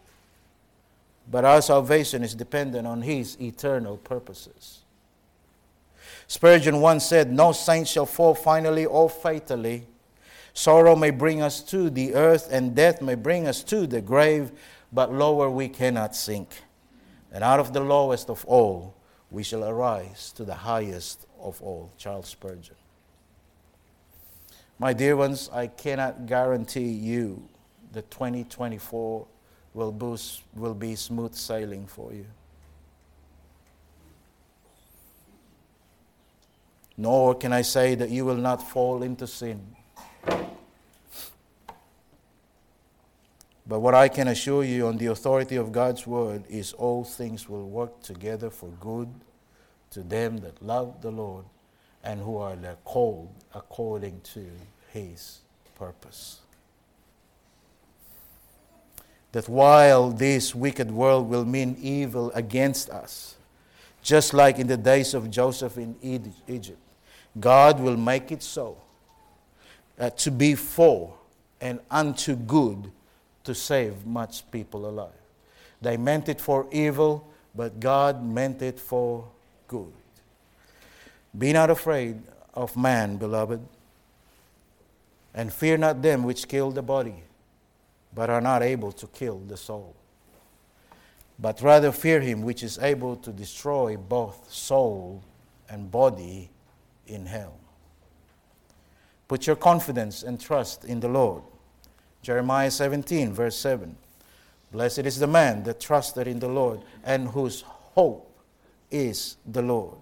but 1.30 1.44
our 1.44 1.60
salvation 1.60 2.24
is 2.24 2.34
dependent 2.34 2.86
on 2.86 3.02
His 3.02 3.38
eternal 3.38 3.98
purposes. 3.98 4.84
Spurgeon 6.28 6.80
once 6.80 7.04
said, 7.04 7.30
No 7.30 7.52
saint 7.52 7.86
shall 7.86 8.06
fall 8.06 8.34
finally 8.34 8.86
or 8.86 9.10
fatally 9.10 9.86
Sorrow 10.54 10.94
may 10.94 11.10
bring 11.10 11.42
us 11.42 11.60
to 11.64 11.90
the 11.90 12.14
earth, 12.14 12.48
and 12.50 12.74
death 12.76 13.02
may 13.02 13.16
bring 13.16 13.46
us 13.46 13.64
to 13.64 13.88
the 13.88 14.00
grave, 14.00 14.52
but 14.92 15.12
lower 15.12 15.50
we 15.50 15.68
cannot 15.68 16.14
sink. 16.14 16.48
And 17.32 17.42
out 17.42 17.58
of 17.58 17.72
the 17.72 17.80
lowest 17.80 18.30
of 18.30 18.44
all, 18.46 18.94
we 19.32 19.42
shall 19.42 19.64
arise 19.64 20.32
to 20.36 20.44
the 20.44 20.54
highest 20.54 21.26
of 21.40 21.60
all. 21.60 21.92
Charles 21.98 22.28
Spurgeon. 22.28 22.76
My 24.78 24.92
dear 24.92 25.16
ones, 25.16 25.50
I 25.52 25.66
cannot 25.66 26.26
guarantee 26.26 26.88
you 26.88 27.48
that 27.92 28.10
2024 28.12 29.26
will, 29.74 29.92
boost, 29.92 30.42
will 30.54 30.74
be 30.74 30.94
smooth 30.94 31.34
sailing 31.34 31.88
for 31.88 32.12
you. 32.12 32.26
Nor 36.96 37.34
can 37.34 37.52
I 37.52 37.62
say 37.62 37.96
that 37.96 38.10
you 38.10 38.24
will 38.24 38.36
not 38.36 38.62
fall 38.68 39.02
into 39.02 39.26
sin. 39.26 39.74
But 43.66 43.80
what 43.80 43.94
I 43.94 44.08
can 44.08 44.28
assure 44.28 44.62
you 44.62 44.86
on 44.86 44.98
the 44.98 45.06
authority 45.06 45.56
of 45.56 45.72
God's 45.72 46.06
word 46.06 46.44
is 46.48 46.72
all 46.74 47.02
things 47.02 47.48
will 47.48 47.68
work 47.68 48.02
together 48.02 48.50
for 48.50 48.68
good 48.80 49.08
to 49.90 50.02
them 50.02 50.38
that 50.38 50.62
love 50.62 51.00
the 51.00 51.10
Lord 51.10 51.46
and 52.02 52.20
who 52.20 52.36
are 52.36 52.56
called 52.84 53.32
according 53.54 54.20
to 54.34 54.46
his 54.92 55.40
purpose. 55.76 56.40
that 59.34 59.48
while 59.48 60.10
this 60.10 60.54
wicked 60.54 60.92
world 60.92 61.28
will 61.28 61.44
mean 61.44 61.76
evil 61.82 62.30
against 62.36 62.88
us, 62.88 63.34
just 64.00 64.32
like 64.32 64.60
in 64.60 64.68
the 64.68 64.76
days 64.76 65.12
of 65.12 65.28
Joseph 65.28 65.76
in 65.76 65.96
Egypt, 66.46 66.78
God 67.40 67.80
will 67.80 67.96
make 67.96 68.30
it 68.30 68.44
so 68.44 68.76
uh, 69.98 70.10
to 70.10 70.30
be 70.30 70.54
for 70.54 71.14
and 71.60 71.80
unto 71.90 72.36
good 72.36 72.90
to 73.44 73.54
save 73.54 74.04
much 74.06 74.50
people 74.50 74.88
alive. 74.88 75.12
They 75.80 75.96
meant 75.96 76.28
it 76.28 76.40
for 76.40 76.66
evil, 76.72 77.28
but 77.54 77.78
God 77.78 78.24
meant 78.24 78.62
it 78.62 78.80
for 78.80 79.28
good. 79.68 79.92
Be 81.36 81.52
not 81.52 81.70
afraid 81.70 82.22
of 82.54 82.76
man, 82.76 83.16
beloved, 83.16 83.60
and 85.34 85.52
fear 85.52 85.76
not 85.76 86.00
them 86.00 86.22
which 86.22 86.48
kill 86.48 86.70
the 86.70 86.82
body, 86.82 87.22
but 88.14 88.30
are 88.30 88.40
not 88.40 88.62
able 88.62 88.92
to 88.92 89.06
kill 89.08 89.38
the 89.38 89.56
soul. 89.56 89.94
But 91.38 91.60
rather 91.60 91.90
fear 91.90 92.20
him 92.20 92.42
which 92.42 92.62
is 92.62 92.78
able 92.78 93.16
to 93.16 93.32
destroy 93.32 93.96
both 93.96 94.52
soul 94.52 95.22
and 95.68 95.90
body 95.90 96.50
in 97.06 97.26
hell. 97.26 97.58
Put 99.28 99.46
your 99.46 99.56
confidence 99.56 100.22
and 100.22 100.40
trust 100.40 100.84
in 100.84 101.00
the 101.00 101.08
Lord. 101.08 101.42
Jeremiah 102.22 102.70
17, 102.70 103.32
verse 103.32 103.56
7. 103.56 103.96
Blessed 104.72 105.00
is 105.00 105.18
the 105.18 105.26
man 105.26 105.62
that 105.64 105.80
trusted 105.80 106.26
in 106.26 106.40
the 106.40 106.48
Lord 106.48 106.80
and 107.04 107.28
whose 107.28 107.62
hope 107.66 108.30
is 108.90 109.36
the 109.46 109.62
Lord. 109.62 109.98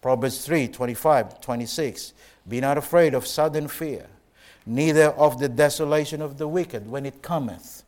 Proverbs 0.00 0.44
3, 0.44 0.68
25, 0.68 1.40
26. 1.40 2.12
Be 2.46 2.60
not 2.60 2.78
afraid 2.78 3.14
of 3.14 3.26
sudden 3.26 3.68
fear, 3.68 4.06
neither 4.64 5.06
of 5.06 5.38
the 5.38 5.48
desolation 5.48 6.22
of 6.22 6.38
the 6.38 6.46
wicked 6.46 6.88
when 6.88 7.04
it 7.04 7.22
cometh. 7.22 7.82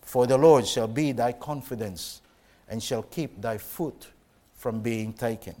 For 0.00 0.26
the 0.26 0.38
Lord 0.38 0.66
shall 0.66 0.88
be 0.88 1.12
thy 1.12 1.32
confidence 1.32 2.22
and 2.68 2.82
shall 2.82 3.02
keep 3.02 3.40
thy 3.40 3.58
foot 3.58 4.08
from 4.54 4.80
being 4.80 5.12
taken. 5.12 5.54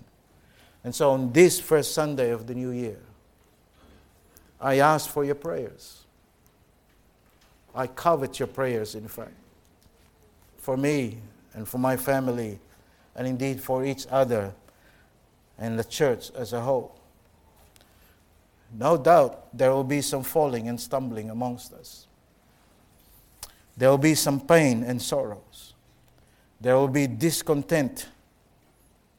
And 0.82 0.94
so 0.94 1.10
on 1.10 1.32
this 1.32 1.60
first 1.60 1.92
Sunday 1.92 2.30
of 2.30 2.46
the 2.46 2.54
new 2.54 2.70
year, 2.70 2.98
I 4.60 4.78
ask 4.78 5.08
for 5.08 5.24
your 5.24 5.34
prayers. 5.34 6.04
I 7.74 7.86
covet 7.86 8.38
your 8.38 8.48
prayers, 8.48 8.94
in 8.94 9.06
fact, 9.06 9.34
for 10.58 10.76
me 10.76 11.18
and 11.52 11.68
for 11.68 11.78
my 11.78 11.96
family, 11.96 12.58
and 13.14 13.26
indeed 13.26 13.60
for 13.60 13.84
each 13.84 14.06
other 14.10 14.54
and 15.58 15.78
the 15.78 15.84
church 15.84 16.30
as 16.34 16.52
a 16.52 16.60
whole. 16.60 16.96
No 18.78 18.96
doubt 18.96 19.56
there 19.56 19.70
will 19.70 19.84
be 19.84 20.02
some 20.02 20.22
falling 20.22 20.68
and 20.68 20.80
stumbling 20.80 21.30
amongst 21.30 21.72
us. 21.72 22.06
There 23.76 23.90
will 23.90 23.98
be 23.98 24.14
some 24.14 24.40
pain 24.40 24.82
and 24.82 25.00
sorrows. 25.00 25.74
There 26.60 26.74
will 26.76 26.88
be 26.88 27.06
discontent 27.06 28.08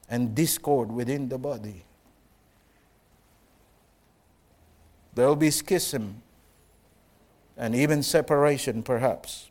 and 0.10 0.34
discord 0.34 0.92
within 0.92 1.30
the 1.30 1.38
body. 1.38 1.84
There 5.18 5.28
will 5.28 5.36
be 5.36 5.50
schism 5.50 6.22
and 7.58 7.74
even 7.74 8.04
separation, 8.04 8.84
perhaps. 8.84 9.50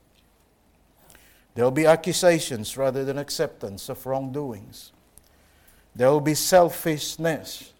There 1.57 1.65
will 1.65 1.73
be 1.73 1.87
accusations 1.87 2.77
rather 2.77 3.05
than 3.05 3.19
acceptance 3.19 3.89
of 3.89 4.07
wrongdoings. 4.07 4.93
There 5.93 6.09
will 6.09 6.21
be 6.21 6.37
selfishness 6.37 7.73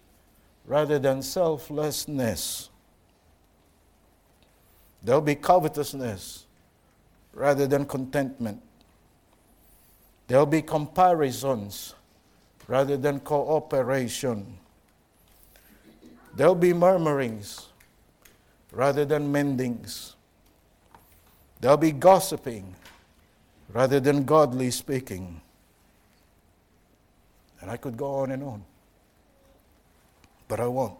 rather 0.65 0.99
than 0.99 1.21
selflessness. 1.21 2.69
There 5.01 5.15
will 5.15 5.21
be 5.21 5.35
covetousness 5.35 6.45
rather 7.31 7.67
than 7.67 7.85
contentment. 7.85 8.61
There 10.27 10.39
will 10.39 10.45
be 10.45 10.61
comparisons 10.61 11.95
rather 12.67 12.97
than 12.97 13.21
cooperation. 13.21 14.57
There 16.35 16.47
will 16.47 16.55
be 16.55 16.73
murmurings 16.73 17.67
rather 18.71 19.05
than 19.05 19.31
mendings. 19.31 20.13
There 21.59 21.71
will 21.71 21.77
be 21.77 21.91
gossiping 21.91 22.75
rather 23.73 23.99
than 23.99 24.25
godly 24.25 24.71
speaking. 24.71 25.41
And 27.61 27.71
I 27.71 27.77
could 27.77 27.97
go 27.97 28.15
on 28.15 28.31
and 28.31 28.43
on, 28.43 28.63
but 30.47 30.59
I 30.59 30.67
won't. 30.67 30.97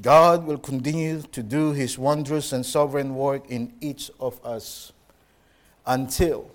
God 0.00 0.44
will 0.44 0.58
continue 0.58 1.22
to 1.22 1.42
do 1.42 1.72
his 1.72 1.98
wondrous 1.98 2.52
and 2.52 2.64
sovereign 2.64 3.14
work 3.14 3.48
in 3.48 3.72
each 3.80 4.10
of 4.18 4.44
us 4.44 4.92
until 5.86 6.50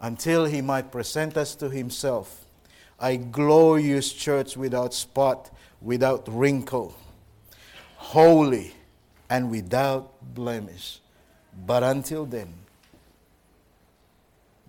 until 0.00 0.44
he 0.44 0.60
might 0.60 0.90
present 0.90 1.36
us 1.36 1.54
to 1.54 1.70
himself 1.70 2.43
a 3.00 3.16
glorious 3.16 4.12
church 4.12 4.56
without 4.56 4.94
spot, 4.94 5.50
without 5.80 6.26
wrinkle, 6.28 6.96
holy 7.96 8.72
and 9.28 9.50
without 9.50 10.12
blemish. 10.34 11.00
But 11.66 11.82
until 11.82 12.26
then, 12.26 12.52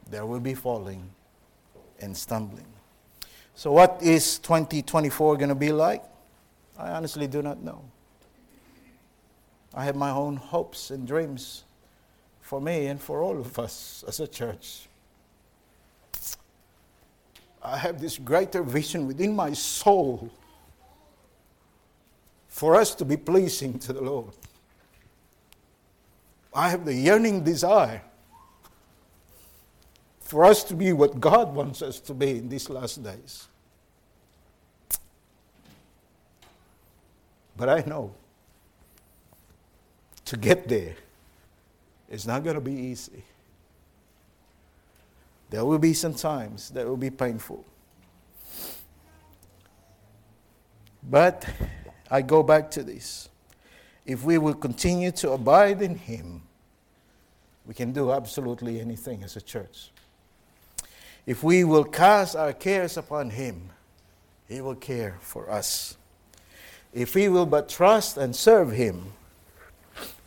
there 0.10 0.26
will 0.26 0.40
be 0.40 0.54
falling 0.54 1.10
and 2.00 2.16
stumbling. 2.16 2.68
So, 3.56 3.72
what 3.72 4.00
is 4.02 4.40
2024 4.40 5.38
going 5.38 5.50
to 5.50 5.56
be 5.56 5.72
like? 5.72 6.04
I 6.78 6.92
honestly 6.92 7.28
do 7.28 7.42
not 7.42 7.62
know. 7.62 7.82
I 9.74 9.86
have 9.86 9.96
my 9.96 10.10
own 10.10 10.36
hopes 10.38 10.92
and 10.92 11.08
dreams 11.08 11.64
for 12.42 12.62
me 12.62 12.88
and 12.88 13.02
for 13.02 13.22
all 13.22 13.38
of 13.38 13.58
us 13.60 14.04
as 14.08 14.20
a 14.20 14.28
church. 14.28 14.88
I 17.66 17.78
have 17.78 18.00
this 18.00 18.18
greater 18.18 18.62
vision 18.62 19.08
within 19.08 19.36
my 19.36 19.54
soul 19.54 20.30
for 22.48 22.76
us 22.76 22.96
to 22.96 23.06
be 23.06 23.18
pleasing 23.18 23.80
to 23.80 23.94
the 23.94 24.02
Lord. 24.02 24.34
I 26.54 26.70
have 26.70 26.86
the 26.86 26.94
yearning 26.94 27.44
desire 27.44 28.02
for 30.22 30.46
us 30.46 30.64
to 30.66 30.74
be 30.74 30.94
what 30.94 31.20
God 31.20 31.54
wants 31.54 31.82
us 31.82 32.00
to 32.02 32.14
be 32.14 32.38
in 32.38 32.50
these 32.50 32.70
last 32.70 33.04
days. 33.04 33.48
But 37.58 37.70
I 37.70 37.84
know 37.88 38.14
to 40.26 40.38
get 40.38 40.68
there 40.68 40.96
is 42.10 42.26
not 42.26 42.44
going 42.44 42.56
to 42.56 42.62
be 42.62 42.74
easy. 42.74 43.24
There 45.56 45.64
will 45.64 45.80
be 45.80 45.94
some 45.94 46.14
times 46.14 46.72
that 46.72 46.86
will 46.86 46.98
be 46.98 47.10
painful. 47.10 47.64
But 51.02 51.48
I 52.12 52.24
go 52.24 52.44
back 52.44 52.70
to 52.72 52.84
this. 52.84 53.30
If 54.06 54.26
we 54.26 54.38
will 54.38 54.54
continue 54.54 55.12
to 55.12 55.32
abide 55.32 55.82
in 55.82 55.96
Him, 55.96 56.42
we 57.66 57.74
can 57.74 57.94
do 57.94 58.12
absolutely 58.12 58.82
anything 58.82 59.24
as 59.24 59.38
a 59.38 59.42
church. 59.42 59.92
If 61.26 61.42
we 61.42 61.64
will 61.64 61.86
cast 61.86 62.36
our 62.36 62.52
cares 62.52 62.98
upon 62.98 63.30
Him, 63.30 63.70
He 64.50 64.60
will 64.60 64.76
care 64.76 65.16
for 65.22 65.50
us. 65.50 65.96
If 66.92 67.16
we 67.16 67.30
will 67.30 67.46
but 67.46 67.70
trust 67.70 68.18
and 68.18 68.36
serve 68.36 68.74
Him 68.74 69.14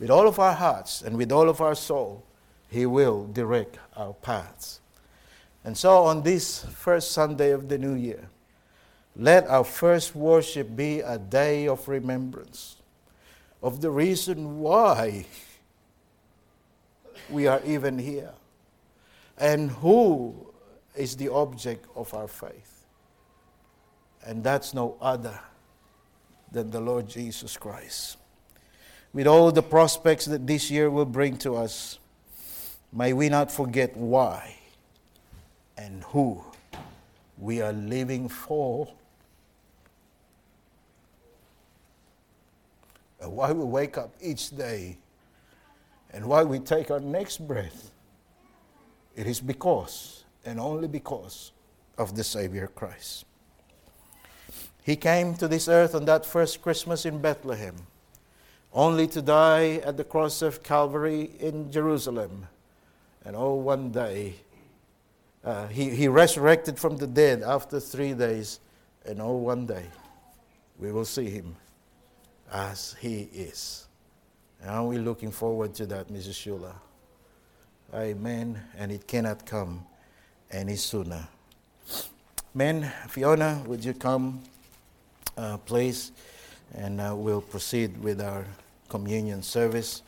with 0.00 0.08
all 0.08 0.26
of 0.26 0.38
our 0.38 0.54
hearts 0.54 1.02
and 1.02 1.18
with 1.18 1.30
all 1.30 1.50
of 1.50 1.60
our 1.60 1.74
soul, 1.74 2.24
He 2.70 2.86
will 2.86 3.26
direct 3.26 3.78
our 3.94 4.14
paths. 4.14 4.80
And 5.68 5.76
so, 5.76 6.06
on 6.06 6.22
this 6.22 6.64
first 6.64 7.10
Sunday 7.10 7.50
of 7.50 7.68
the 7.68 7.76
new 7.76 7.92
year, 7.92 8.30
let 9.14 9.46
our 9.48 9.64
first 9.64 10.16
worship 10.16 10.74
be 10.74 11.00
a 11.00 11.18
day 11.18 11.68
of 11.68 11.86
remembrance 11.86 12.76
of 13.62 13.82
the 13.82 13.90
reason 13.90 14.60
why 14.60 15.26
we 17.28 17.46
are 17.46 17.60
even 17.66 17.98
here 17.98 18.32
and 19.36 19.70
who 19.70 20.34
is 20.96 21.16
the 21.16 21.28
object 21.28 21.84
of 21.94 22.14
our 22.14 22.28
faith. 22.28 22.86
And 24.24 24.42
that's 24.42 24.72
no 24.72 24.96
other 25.02 25.38
than 26.50 26.70
the 26.70 26.80
Lord 26.80 27.10
Jesus 27.10 27.58
Christ. 27.58 28.16
With 29.12 29.26
all 29.26 29.52
the 29.52 29.62
prospects 29.62 30.24
that 30.24 30.46
this 30.46 30.70
year 30.70 30.88
will 30.88 31.04
bring 31.04 31.36
to 31.40 31.56
us, 31.56 31.98
may 32.90 33.12
we 33.12 33.28
not 33.28 33.52
forget 33.52 33.94
why 33.94 34.57
and 35.78 36.02
who 36.04 36.44
we 37.38 37.62
are 37.62 37.72
living 37.72 38.28
for. 38.28 38.88
And 43.20 43.32
why 43.32 43.52
we 43.52 43.64
wake 43.64 43.96
up 43.96 44.14
each 44.20 44.56
day 44.56 44.98
and 46.12 46.26
why 46.26 46.42
we 46.42 46.58
take 46.58 46.90
our 46.90 47.00
next 47.00 47.46
breath. 47.46 47.90
It 49.16 49.26
is 49.26 49.40
because 49.40 50.24
and 50.44 50.60
only 50.60 50.88
because 50.88 51.52
of 51.96 52.16
the 52.16 52.24
Savior 52.24 52.66
Christ. 52.68 53.24
He 54.82 54.96
came 54.96 55.34
to 55.36 55.48
this 55.48 55.68
earth 55.68 55.94
on 55.94 56.04
that 56.06 56.26
first 56.26 56.62
Christmas 56.62 57.06
in 57.06 57.20
Bethlehem 57.20 57.74
only 58.72 59.06
to 59.08 59.22
die 59.22 59.76
at 59.84 59.96
the 59.96 60.04
cross 60.04 60.42
of 60.42 60.62
Calvary 60.62 61.30
in 61.40 61.70
Jerusalem. 61.70 62.46
And 63.24 63.34
oh, 63.34 63.54
one 63.54 63.90
day, 63.90 64.34
uh, 65.48 65.66
he, 65.68 65.88
he 65.88 66.08
resurrected 66.08 66.78
from 66.78 66.98
the 66.98 67.06
dead 67.06 67.42
after 67.42 67.80
three 67.80 68.12
days. 68.12 68.60
And 69.06 69.22
oh, 69.22 69.32
one 69.32 69.64
day, 69.64 69.86
we 70.78 70.92
will 70.92 71.06
see 71.06 71.30
him 71.30 71.56
as 72.52 72.94
he 73.00 73.30
is. 73.32 73.86
And 74.60 74.70
are 74.70 74.84
we 74.84 74.98
looking 74.98 75.30
forward 75.30 75.72
to 75.76 75.86
that, 75.86 76.08
Mrs. 76.08 76.34
Shula? 76.34 76.74
Amen. 77.94 78.60
And 78.76 78.92
it 78.92 79.06
cannot 79.06 79.46
come 79.46 79.86
any 80.50 80.76
sooner. 80.76 81.26
Men, 82.52 82.92
Fiona, 83.08 83.62
would 83.66 83.82
you 83.82 83.94
come, 83.94 84.42
uh, 85.38 85.56
please? 85.56 86.12
And 86.74 87.00
uh, 87.00 87.14
we'll 87.16 87.40
proceed 87.40 87.96
with 88.02 88.20
our 88.20 88.44
communion 88.90 89.42
service. 89.42 90.02